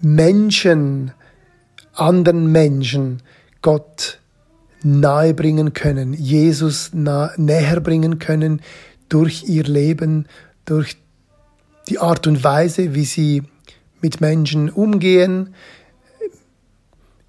Menschen, 0.01 1.11
anderen 1.93 2.51
Menschen, 2.51 3.21
Gott 3.61 4.19
nahe 4.83 5.33
bringen 5.33 5.73
können, 5.73 6.13
Jesus 6.13 6.91
nah, 6.93 7.31
näher 7.37 7.79
bringen 7.79 8.19
können 8.19 8.61
durch 9.09 9.43
ihr 9.47 9.63
Leben, 9.63 10.27
durch 10.65 10.97
die 11.89 11.99
Art 11.99 12.27
und 12.27 12.43
Weise, 12.43 12.95
wie 12.95 13.05
sie 13.05 13.43
mit 14.01 14.21
Menschen 14.21 14.69
umgehen, 14.69 15.53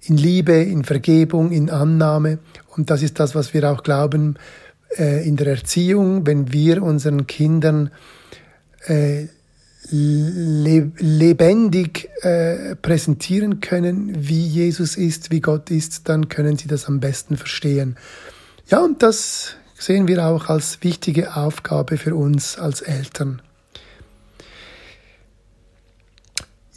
in 0.05 0.17
Liebe, 0.17 0.53
in 0.53 0.83
Vergebung, 0.83 1.51
in 1.51 1.69
Annahme. 1.69 2.39
Und 2.75 2.89
das 2.89 3.01
ist 3.01 3.19
das, 3.19 3.35
was 3.35 3.53
wir 3.53 3.69
auch 3.71 3.83
glauben 3.83 4.35
äh, 4.97 5.27
in 5.27 5.37
der 5.37 5.47
Erziehung, 5.47 6.25
wenn 6.25 6.51
wir 6.51 6.83
unseren 6.83 7.27
Kindern 7.27 7.91
äh, 8.85 9.27
le 9.89 10.91
lebendig 10.97 12.09
äh, 12.21 12.75
präsentieren 12.75 13.59
können, 13.59 14.27
wie 14.27 14.45
Jesus 14.45 14.95
ist, 14.95 15.29
wie 15.31 15.41
Gott 15.41 15.69
ist, 15.71 16.07
dann 16.09 16.29
können 16.29 16.57
sie 16.57 16.67
das 16.67 16.85
am 16.85 16.99
besten 16.99 17.37
verstehen. 17.37 17.97
Ja, 18.67 18.79
und 18.79 19.03
das 19.03 19.55
sehen 19.77 20.07
wir 20.07 20.25
auch 20.25 20.47
als 20.47 20.83
wichtige 20.83 21.35
Aufgabe 21.35 21.97
für 21.97 22.15
uns 22.15 22.57
als 22.57 22.81
Eltern. 22.81 23.41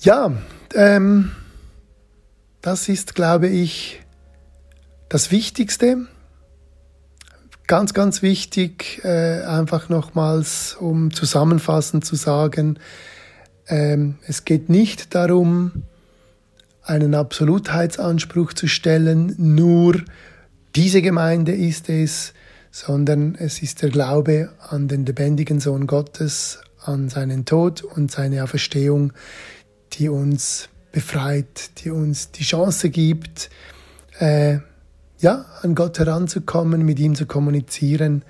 Ja, 0.01 0.33
ähm, 0.75 1.31
das 2.67 2.89
ist, 2.89 3.15
glaube 3.15 3.47
ich, 3.47 4.01
das 5.09 5.31
Wichtigste. 5.31 6.09
Ganz, 7.69 7.95
ganz 7.95 8.23
wichtig, 8.23 9.05
äh, 9.05 9.43
einfach 9.43 9.89
nochmals, 9.89 10.75
um 10.75 11.15
zusammenfassend 11.15 12.05
zu 12.05 12.17
sagen, 12.17 12.81
ähm, 13.69 14.17
es 14.27 14.45
geht 14.45 14.69
nicht 14.69 15.15
darum, 15.15 15.85
einen 16.83 17.15
Absolutheitsanspruch 17.15 18.53
zu 18.53 18.67
stellen, 18.67 19.37
nur 19.39 20.03
diese 20.75 21.03
Gemeinde 21.03 21.53
ist 21.53 21.89
es, 21.89 22.35
sondern 22.73 23.37
es 23.37 23.63
ist 23.63 23.83
der 23.83 23.91
Glaube 23.91 24.51
an 24.59 24.89
den 24.89 25.07
lebendigen 25.07 25.61
Sohn 25.61 25.87
Gottes, 25.87 26.59
an 26.83 27.11
seinen 27.11 27.45
Tod 27.45 27.85
und 27.85 28.11
seine 28.11 28.43
Auferstehung, 28.43 29.13
die 29.93 30.09
uns 30.09 30.69
befreit, 30.97 31.85
die 31.85 31.91
uns 31.91 32.31
die 32.31 32.43
Chance 32.43 32.89
gibt, 32.89 33.51
äh, 34.19 34.61
ja, 35.19 35.45
an 35.61 35.75
Gott 35.75 35.99
heranzukommen, 35.99 36.87
mit 36.87 36.99
ihm 36.99 37.15
zu 37.15 37.27
kommunizieren, 37.27 38.25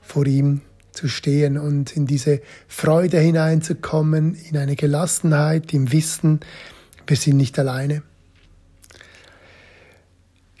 vor 0.00 0.24
ihm 0.26 0.60
zu 0.92 1.08
stehen 1.08 1.58
und 1.58 1.96
in 1.96 2.06
diese 2.06 2.40
Freude 2.68 3.18
hineinzukommen, 3.18 4.36
in 4.36 4.56
eine 4.56 4.76
Gelassenheit, 4.76 5.74
im 5.74 5.90
Wissen, 5.90 6.38
wir 7.08 7.16
sind 7.16 7.38
nicht 7.38 7.58
alleine. 7.58 8.04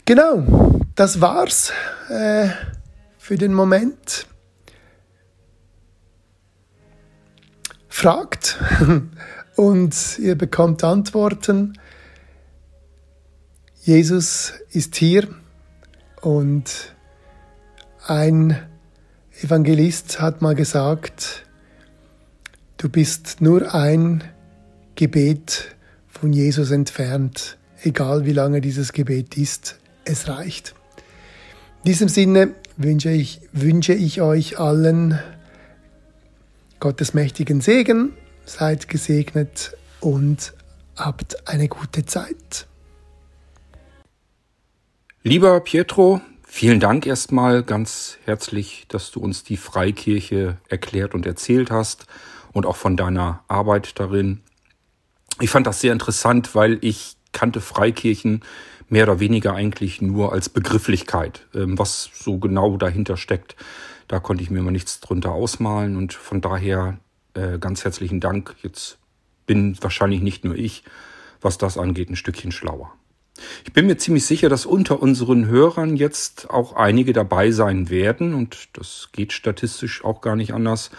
Genau, 0.04 0.80
das 0.96 1.20
war's 1.20 1.72
äh, 2.08 2.48
für 3.18 3.36
den 3.36 3.54
Moment. 3.54 4.26
Fragt 7.88 8.58
und 9.56 10.18
ihr 10.18 10.36
bekommt 10.36 10.84
Antworten. 10.84 11.78
Jesus 13.82 14.54
ist 14.70 14.96
hier 14.96 15.28
und 16.20 16.94
ein 18.06 18.56
Evangelist 19.40 20.20
hat 20.20 20.40
mal 20.42 20.54
gesagt, 20.54 21.46
du 22.76 22.88
bist 22.88 23.40
nur 23.40 23.74
ein 23.74 24.22
Gebet 24.94 25.74
von 26.08 26.32
Jesus 26.32 26.70
entfernt, 26.70 27.58
egal 27.82 28.24
wie 28.24 28.32
lange 28.32 28.60
dieses 28.60 28.92
Gebet 28.92 29.36
ist, 29.36 29.78
es 30.04 30.28
reicht. 30.28 30.74
In 31.84 31.90
diesem 31.90 32.08
Sinne 32.08 32.54
wünsche 32.76 33.10
ich, 33.10 33.40
wünsche 33.52 33.94
ich 33.94 34.20
euch 34.20 34.60
allen 34.60 35.18
Gottes 36.78 37.14
mächtigen 37.14 37.60
Segen, 37.60 38.12
seid 38.44 38.88
gesegnet 38.88 39.76
und 40.00 40.54
habt 40.96 41.48
eine 41.48 41.68
gute 41.68 42.04
Zeit. 42.04 42.66
Lieber 45.22 45.60
Pietro, 45.60 46.20
vielen 46.44 46.80
Dank 46.80 47.06
erstmal 47.06 47.62
ganz 47.62 48.18
herzlich, 48.24 48.86
dass 48.88 49.10
du 49.10 49.20
uns 49.20 49.44
die 49.44 49.56
Freikirche 49.56 50.58
erklärt 50.68 51.14
und 51.14 51.26
erzählt 51.26 51.70
hast 51.70 52.06
und 52.52 52.66
auch 52.66 52.76
von 52.76 52.96
deiner 52.96 53.44
Arbeit 53.48 53.98
darin. 54.00 54.40
Ich 55.40 55.50
fand 55.50 55.66
das 55.66 55.80
sehr 55.80 55.92
interessant, 55.92 56.54
weil 56.54 56.78
ich 56.82 57.16
kannte 57.32 57.60
Freikirchen 57.60 58.42
mehr 58.88 59.04
oder 59.04 59.20
weniger 59.20 59.54
eigentlich 59.54 60.02
nur 60.02 60.32
als 60.32 60.48
Begrifflichkeit. 60.50 61.46
Ähm, 61.54 61.78
was 61.78 62.10
so 62.12 62.38
genau 62.38 62.76
dahinter 62.76 63.16
steckt, 63.16 63.56
da 64.06 64.20
konnte 64.20 64.42
ich 64.42 64.50
mir 64.50 64.60
mal 64.60 64.70
nichts 64.70 65.00
drunter 65.00 65.32
ausmalen 65.32 65.96
und 65.96 66.12
von 66.12 66.42
daher 66.42 66.98
äh, 67.34 67.58
ganz 67.58 67.84
herzlichen 67.84 68.20
Dank. 68.20 68.54
Jetzt 68.62 68.98
bin 69.46 69.76
wahrscheinlich 69.82 70.22
nicht 70.22 70.44
nur 70.44 70.54
ich, 70.54 70.84
was 71.40 71.58
das 71.58 71.78
angeht, 71.78 72.10
ein 72.10 72.16
Stückchen 72.16 72.52
schlauer. 72.52 72.92
Ich 73.64 73.72
bin 73.72 73.86
mir 73.86 73.96
ziemlich 73.96 74.26
sicher, 74.26 74.48
dass 74.48 74.66
unter 74.66 75.02
unseren 75.02 75.46
Hörern 75.46 75.96
jetzt 75.96 76.50
auch 76.50 76.74
einige 76.74 77.12
dabei 77.12 77.50
sein 77.50 77.90
werden, 77.90 78.34
und 78.34 78.68
das 78.74 79.08
geht 79.12 79.32
statistisch 79.32 80.04
auch 80.04 80.20
gar 80.20 80.36
nicht 80.36 80.52
anders, 80.52 80.90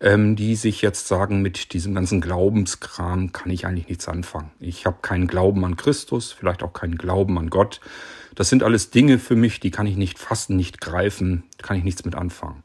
ähm, 0.00 0.36
die 0.36 0.54
sich 0.54 0.82
jetzt 0.82 1.08
sagen, 1.08 1.42
mit 1.42 1.72
diesem 1.72 1.94
ganzen 1.94 2.20
Glaubenskram 2.20 3.32
kann 3.32 3.50
ich 3.50 3.66
eigentlich 3.66 3.88
nichts 3.88 4.06
anfangen. 4.06 4.50
Ich 4.60 4.86
habe 4.86 4.98
keinen 5.02 5.26
Glauben 5.26 5.64
an 5.64 5.76
Christus, 5.76 6.30
vielleicht 6.32 6.62
auch 6.62 6.72
keinen 6.72 6.98
Glauben 6.98 7.38
an 7.38 7.50
Gott. 7.50 7.80
Das 8.34 8.48
sind 8.48 8.62
alles 8.62 8.90
Dinge 8.90 9.18
für 9.18 9.34
mich, 9.34 9.58
die 9.58 9.70
kann 9.70 9.86
ich 9.86 9.96
nicht 9.96 10.18
fassen, 10.18 10.56
nicht 10.56 10.80
greifen, 10.80 11.42
kann 11.60 11.76
ich 11.76 11.84
nichts 11.84 12.04
mit 12.04 12.14
anfangen. 12.14 12.62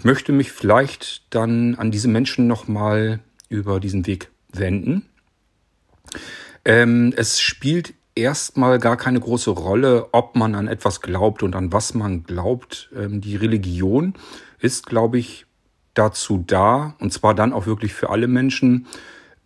Ich 0.00 0.04
möchte 0.04 0.32
mich 0.32 0.50
vielleicht 0.50 1.24
dann 1.28 1.74
an 1.74 1.90
diese 1.90 2.08
Menschen 2.08 2.46
nochmal 2.46 3.20
über 3.50 3.80
diesen 3.80 4.06
Weg 4.06 4.30
wenden. 4.50 5.04
Ähm, 6.64 7.12
es 7.18 7.38
spielt 7.38 7.92
erstmal 8.14 8.78
gar 8.78 8.96
keine 8.96 9.20
große 9.20 9.50
Rolle, 9.50 10.08
ob 10.12 10.36
man 10.36 10.54
an 10.54 10.68
etwas 10.68 11.02
glaubt 11.02 11.42
und 11.42 11.54
an 11.54 11.70
was 11.74 11.92
man 11.92 12.22
glaubt. 12.22 12.88
Ähm, 12.96 13.20
die 13.20 13.36
Religion 13.36 14.14
ist, 14.58 14.86
glaube 14.86 15.18
ich, 15.18 15.44
dazu 15.92 16.42
da, 16.46 16.94
und 16.98 17.12
zwar 17.12 17.34
dann 17.34 17.52
auch 17.52 17.66
wirklich 17.66 17.92
für 17.92 18.08
alle 18.08 18.26
Menschen, 18.26 18.86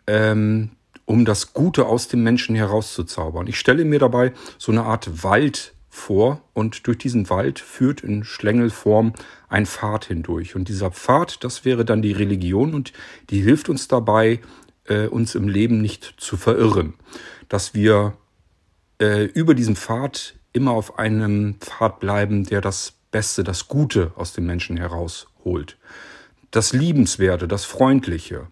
ähm, 0.07 0.71
um 1.05 1.25
das 1.25 1.53
Gute 1.53 1.87
aus 1.87 2.07
dem 2.07 2.23
Menschen 2.23 2.55
herauszuzaubern. 2.55 3.49
Ich 3.49 3.59
stelle 3.59 3.85
mir 3.85 3.99
dabei 3.99 4.33
so 4.59 4.71
eine 4.71 4.85
Art 4.85 5.25
Wald 5.25 5.74
vor 5.95 6.43
und 6.53 6.87
durch 6.87 6.99
diesen 6.99 7.31
Wald 7.31 7.61
führt 7.61 8.03
in 8.03 8.25
Schlängelform 8.25 9.13
ein 9.49 9.65
Pfad 9.65 10.07
hindurch. 10.07 10.57
Und 10.57 10.69
dieser 10.69 10.91
Pfad, 10.91 11.45
das 11.45 11.65
wäre 11.65 11.85
dann 11.85 12.03
die 12.03 12.13
Religion 12.13 12.75
und 12.75 12.93
die 13.31 13.41
hilft 13.41 13.69
uns 13.69 13.87
dabei, 13.87 14.41
äh, 14.87 15.07
uns 15.07 15.35
im 15.35 15.49
Leben 15.49 15.81
nicht 15.81 16.15
zu 16.19 16.37
verirren. 16.37 16.95
Dass 17.49 17.75
wir 17.75 18.17
äh, 19.01 19.25
über 19.25 19.55
diesem 19.55 19.77
Pfad 19.77 20.35
immer 20.53 20.73
auf 20.73 20.99
einem 20.99 21.57
Pfad 21.61 22.01
bleiben, 22.01 22.45
der 22.45 22.61
das 22.61 22.95
Beste, 23.11 23.45
das 23.45 23.69
Gute 23.69 24.13
aus 24.17 24.33
dem 24.33 24.47
Menschen 24.47 24.77
herausholt. 24.77 25.79
Das 26.51 26.73
Liebenswerte, 26.73 27.47
das 27.47 27.65
Freundliche. 27.65 28.49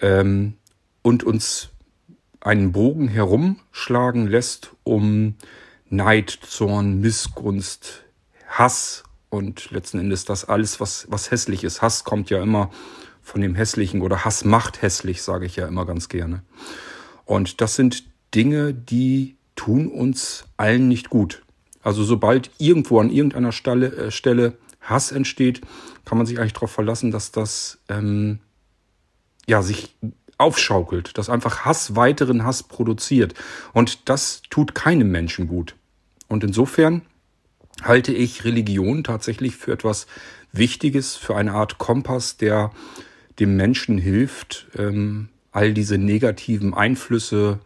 Ähm, 0.00 0.54
und 1.02 1.22
uns 1.22 1.70
einen 2.40 2.72
Bogen 2.72 3.06
herumschlagen 3.06 4.26
lässt, 4.26 4.72
um 4.82 5.36
Neid, 5.88 6.38
Zorn, 6.42 7.00
Missgunst, 7.00 8.04
Hass 8.48 9.04
und 9.30 9.70
letzten 9.70 9.98
Endes 9.98 10.24
das 10.24 10.44
alles, 10.44 10.80
was, 10.80 11.06
was 11.10 11.30
hässlich 11.30 11.64
ist. 11.64 11.82
Hass 11.82 12.04
kommt 12.04 12.30
ja 12.30 12.42
immer 12.42 12.70
von 13.22 13.40
dem 13.40 13.54
Hässlichen 13.54 14.02
oder 14.02 14.24
Hass 14.24 14.44
macht 14.44 14.82
hässlich, 14.82 15.22
sage 15.22 15.46
ich 15.46 15.56
ja 15.56 15.66
immer 15.66 15.84
ganz 15.84 16.08
gerne. 16.08 16.42
Und 17.24 17.60
das 17.60 17.74
sind 17.76 18.04
Dinge, 18.34 18.72
die 18.72 19.36
tun 19.56 19.88
uns 19.88 20.44
allen 20.56 20.88
nicht 20.88 21.10
gut. 21.10 21.42
Also 21.82 22.04
sobald 22.04 22.50
irgendwo 22.58 23.00
an 23.00 23.10
irgendeiner 23.10 23.52
Stelle, 23.52 23.94
äh, 23.94 24.10
Stelle 24.10 24.58
Hass 24.80 25.12
entsteht, 25.12 25.60
kann 26.04 26.18
man 26.18 26.26
sich 26.26 26.38
eigentlich 26.38 26.52
darauf 26.52 26.70
verlassen, 26.70 27.10
dass 27.10 27.32
das 27.32 27.78
ähm, 27.88 28.38
ja 29.48 29.62
sich 29.62 29.96
aufschaukelt, 30.38 31.16
dass 31.18 31.30
einfach 31.30 31.64
Hass 31.64 31.96
weiteren 31.96 32.44
Hass 32.44 32.62
produziert. 32.62 33.34
Und 33.72 34.08
das 34.08 34.42
tut 34.50 34.74
keinem 34.74 35.10
Menschen 35.10 35.48
gut. 35.48 35.76
Und 36.28 36.44
insofern 36.44 37.02
halte 37.82 38.12
ich 38.12 38.44
Religion 38.44 39.04
tatsächlich 39.04 39.56
für 39.56 39.72
etwas 39.72 40.06
Wichtiges, 40.52 41.16
für 41.16 41.36
eine 41.36 41.52
Art 41.52 41.78
Kompass, 41.78 42.36
der 42.36 42.72
dem 43.38 43.56
Menschen 43.56 43.98
hilft, 43.98 44.68
ähm, 44.76 45.28
all 45.52 45.72
diese 45.72 45.98
negativen 45.98 46.74
Einflüsse 46.74 47.60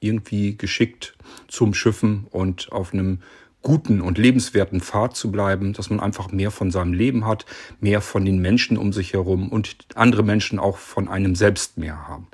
irgendwie 0.00 0.56
geschickt 0.56 1.16
zum 1.48 1.74
Schiffen 1.74 2.26
und 2.30 2.70
auf 2.72 2.92
einem 2.92 3.20
guten 3.66 4.00
und 4.00 4.16
lebenswerten 4.16 4.80
Pfad 4.80 5.16
zu 5.16 5.32
bleiben, 5.32 5.72
dass 5.72 5.90
man 5.90 5.98
einfach 5.98 6.30
mehr 6.30 6.52
von 6.52 6.70
seinem 6.70 6.92
Leben 6.92 7.26
hat, 7.26 7.46
mehr 7.80 8.00
von 8.00 8.24
den 8.24 8.38
Menschen 8.38 8.78
um 8.78 8.92
sich 8.92 9.12
herum 9.12 9.48
und 9.48 9.76
andere 9.96 10.22
Menschen 10.22 10.60
auch 10.60 10.78
von 10.78 11.08
einem 11.08 11.34
selbst 11.34 11.76
mehr 11.76 12.06
haben. 12.06 12.28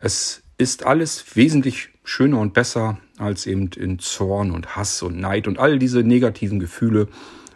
Es 0.00 0.42
ist 0.58 0.84
alles 0.84 1.36
wesentlich 1.36 1.90
schöner 2.02 2.40
und 2.40 2.52
besser, 2.52 2.98
als 3.16 3.46
eben 3.46 3.70
in 3.76 4.00
Zorn 4.00 4.50
und 4.50 4.74
Hass 4.74 5.02
und 5.02 5.20
Neid 5.20 5.46
und 5.46 5.60
all 5.60 5.78
diese 5.78 6.00
negativen 6.02 6.58
Gefühle 6.58 7.06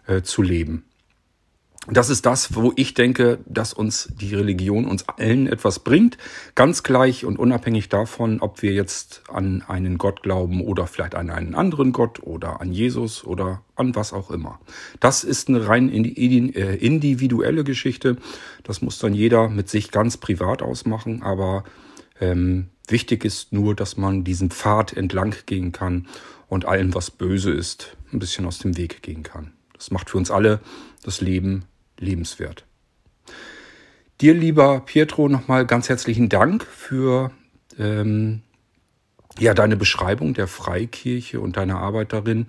äh, 0.07 0.23
zu 0.23 0.43
leben 0.43 0.85
das 1.87 2.11
ist 2.11 2.27
das, 2.27 2.55
wo 2.55 2.73
ich 2.77 2.93
denke, 2.93 3.39
dass 3.47 3.73
uns 3.73 4.13
die 4.21 4.35
Religion 4.35 4.85
uns 4.85 5.09
allen 5.09 5.47
etwas 5.47 5.79
bringt. 5.79 6.19
Ganz 6.55 6.83
gleich 6.83 7.25
und 7.25 7.39
unabhängig 7.39 7.89
davon, 7.89 8.41
ob 8.41 8.61
wir 8.61 8.73
jetzt 8.73 9.23
an 9.33 9.65
einen 9.67 9.97
Gott 9.97 10.23
glauben 10.23 10.61
oder 10.61 10.87
vielleicht 10.87 11.15
an 11.15 11.31
einen 11.31 11.55
anderen 11.55 11.93
Gott 11.93 12.23
oder 12.23 12.61
an 12.61 12.71
Jesus 12.73 13.25
oder 13.25 13.63
an 13.77 13.95
was 13.95 14.13
auch 14.13 14.31
immer. 14.31 14.61
Das 15.01 15.25
ist 15.25 15.49
eine 15.49 15.67
rein 15.69 15.89
äh, 15.89 16.75
individuelle 16.75 17.65
Geschichte. 17.65 18.17
Das 18.63 18.83
muss 18.83 18.99
dann 18.99 19.15
jeder 19.15 19.49
mit 19.49 19.71
sich 19.71 19.91
ganz 19.91 20.19
privat 20.19 20.61
ausmachen. 20.61 21.23
Aber 21.23 21.65
ähm, 22.21 22.69
wichtig 22.89 23.25
ist 23.25 23.55
nur, 23.55 23.75
dass 23.75 23.97
man 23.97 24.23
diesen 24.23 24.51
Pfad 24.51 24.93
entlang 24.93 25.35
gehen 25.47 25.73
kann 25.73 26.09
und 26.47 26.67
allem, 26.67 26.95
was 26.95 27.11
böse 27.11 27.53
ist, 27.53 27.97
ein 28.13 28.19
bisschen 28.19 28.45
aus 28.45 28.59
dem 28.59 28.77
Weg 28.77 29.03
gehen 29.03 29.23
kann. 29.23 29.53
Das 29.73 29.91
macht 29.91 30.11
für 30.11 30.19
uns 30.19 30.31
alle 30.31 30.61
das 31.03 31.23
Leben 31.23 31.65
lebenswert. 32.01 32.67
Dir, 34.21 34.35
lieber 34.35 34.81
Pietro, 34.81 35.29
nochmal 35.29 35.65
ganz 35.65 35.89
herzlichen 35.89 36.29
Dank 36.29 36.65
für 36.65 37.31
ähm, 37.79 38.43
ja, 39.39 39.55
deine 39.55 39.77
Beschreibung 39.77 40.35
der 40.35 40.47
Freikirche 40.47 41.41
und 41.41 41.57
deine 41.57 41.77
Arbeit 41.77 42.13
darin. 42.13 42.47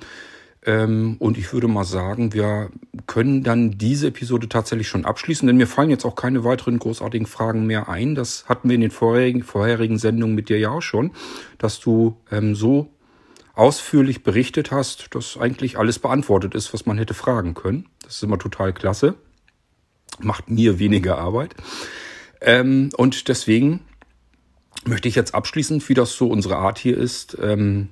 Ähm, 0.66 1.16
und 1.20 1.38
ich 1.38 1.54
würde 1.54 1.70
mal 1.70 1.86
sagen, 1.86 2.34
wir 2.34 2.70
können 3.08 3.44
dann 3.44 3.78
diese 3.78 4.08
Episode 4.08 4.50
tatsächlich 4.50 4.90
schon 4.90 5.06
abschließen, 5.06 5.48
denn 5.48 5.56
mir 5.56 5.68
fallen 5.68 5.90
jetzt 5.90 6.04
auch 6.04 6.16
keine 6.16 6.44
weiteren 6.44 6.78
großartigen 6.78 7.26
Fragen 7.26 7.66
mehr 7.66 7.88
ein. 7.88 8.16
Das 8.16 8.46
hatten 8.50 8.68
wir 8.68 8.76
in 8.76 8.82
den 8.82 8.92
vorherigen, 8.92 9.44
vorherigen 9.44 9.98
Sendungen 9.98 10.36
mit 10.36 10.50
dir 10.50 10.60
ja 10.60 10.72
auch 10.72 10.82
schon, 10.82 11.12
dass 11.58 11.80
du 11.80 12.18
ähm, 12.32 12.54
so 12.54 12.90
ausführlich 13.54 14.24
berichtet 14.24 14.72
hast, 14.72 15.16
dass 15.16 15.38
eigentlich 15.38 15.78
alles 15.78 16.00
beantwortet 16.00 16.54
ist, 16.54 16.74
was 16.74 16.86
man 16.86 16.98
hätte 16.98 17.14
fragen 17.14 17.54
können. 17.54 17.88
Das 18.04 18.16
ist 18.16 18.24
immer 18.24 18.38
total 18.38 18.74
klasse 18.74 19.16
macht 20.20 20.50
mir 20.50 20.80
weniger 20.80 21.18
Arbeit. 21.18 21.56
Ähm, 22.42 22.90
und 22.98 23.28
deswegen 23.28 23.82
möchte 24.86 25.08
ich 25.08 25.16
jetzt 25.16 25.36
abschließend, 25.36 25.88
wie 25.90 25.94
das 25.94 26.14
so 26.14 26.28
unsere 26.28 26.58
Art 26.58 26.80
hier 26.80 26.98
ist, 26.98 27.38
ähm, 27.42 27.90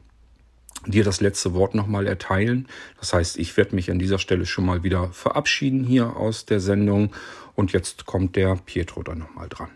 dir 0.85 1.03
das 1.03 1.21
letzte 1.21 1.53
Wort 1.53 1.75
nochmal 1.75 2.07
erteilen. 2.07 2.67
Das 2.99 3.13
heißt, 3.13 3.37
ich 3.37 3.57
werde 3.57 3.75
mich 3.75 3.91
an 3.91 3.99
dieser 3.99 4.19
Stelle 4.19 4.45
schon 4.45 4.65
mal 4.65 4.83
wieder 4.83 5.09
verabschieden 5.11 5.83
hier 5.83 6.15
aus 6.15 6.45
der 6.45 6.59
Sendung 6.59 7.11
und 7.55 7.73
jetzt 7.73 8.05
kommt 8.05 8.35
der 8.35 8.55
Pietro 8.55 9.03
dann 9.03 9.19
nochmal 9.19 9.49
dran. 9.49 9.69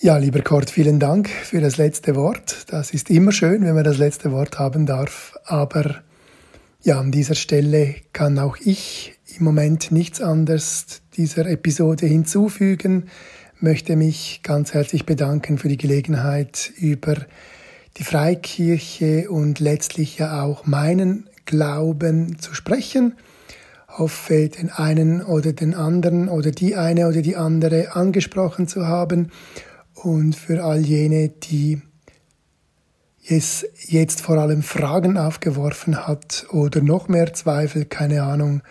Ja, 0.00 0.16
lieber 0.18 0.42
Kurt, 0.42 0.68
vielen 0.68 0.98
Dank 0.98 1.28
für 1.28 1.60
das 1.60 1.76
letzte 1.76 2.16
Wort. 2.16 2.66
Das 2.68 2.92
ist 2.92 3.08
immer 3.08 3.30
schön, 3.30 3.64
wenn 3.64 3.74
man 3.74 3.84
das 3.84 3.98
letzte 3.98 4.32
Wort 4.32 4.58
haben 4.58 4.84
darf. 4.84 5.34
Aber 5.44 6.02
ja, 6.82 6.98
an 6.98 7.12
dieser 7.12 7.36
Stelle 7.36 7.94
kann 8.12 8.38
auch 8.38 8.56
ich 8.56 9.14
im 9.38 9.44
Moment 9.44 9.92
nichts 9.92 10.20
anderes 10.20 11.02
dieser 11.16 11.46
Episode 11.46 12.06
hinzufügen, 12.06 13.08
möchte 13.60 13.96
mich 13.96 14.40
ganz 14.42 14.74
herzlich 14.74 15.06
bedanken 15.06 15.58
für 15.58 15.68
die 15.68 15.76
Gelegenheit, 15.76 16.72
über 16.76 17.16
die 17.96 18.04
Freikirche 18.04 19.30
und 19.30 19.60
letztlich 19.60 20.18
ja 20.18 20.42
auch 20.42 20.66
meinen 20.66 21.28
Glauben 21.44 22.38
zu 22.38 22.54
sprechen. 22.54 23.14
Hoffe, 23.88 24.48
den 24.48 24.70
einen 24.70 25.22
oder 25.22 25.52
den 25.52 25.74
anderen 25.74 26.28
oder 26.28 26.50
die 26.50 26.76
eine 26.76 27.08
oder 27.08 27.22
die 27.22 27.36
andere 27.36 27.94
angesprochen 27.94 28.66
zu 28.66 28.86
haben 28.86 29.30
und 29.94 30.34
für 30.34 30.64
all 30.64 30.80
jene, 30.80 31.28
die 31.28 31.82
es 33.28 33.66
jetzt 33.86 34.20
vor 34.20 34.38
allem 34.38 34.62
Fragen 34.62 35.16
aufgeworfen 35.16 36.06
hat 36.06 36.46
oder 36.50 36.80
noch 36.80 37.08
mehr 37.08 37.34
Zweifel, 37.34 37.84
keine 37.84 38.22
Ahnung, 38.22 38.62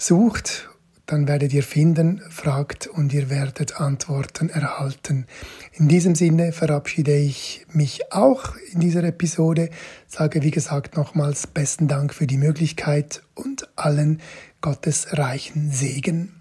Sucht, 0.00 0.68
dann 1.06 1.26
werdet 1.26 1.52
ihr 1.52 1.64
finden, 1.64 2.22
fragt 2.30 2.86
und 2.86 3.12
ihr 3.12 3.30
werdet 3.30 3.80
Antworten 3.80 4.48
erhalten. 4.48 5.26
In 5.72 5.88
diesem 5.88 6.14
Sinne 6.14 6.52
verabschiede 6.52 7.16
ich 7.16 7.66
mich 7.72 8.12
auch 8.12 8.54
in 8.72 8.78
dieser 8.78 9.02
Episode, 9.02 9.70
sage 10.06 10.42
wie 10.42 10.52
gesagt 10.52 10.96
nochmals 10.96 11.48
besten 11.48 11.88
Dank 11.88 12.14
für 12.14 12.28
die 12.28 12.36
Möglichkeit 12.36 13.22
und 13.34 13.68
allen 13.74 14.20
Gottes 14.60 15.18
reichen 15.18 15.72
Segen. 15.72 16.32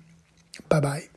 Bye 0.70 0.82
bye. 0.82 1.17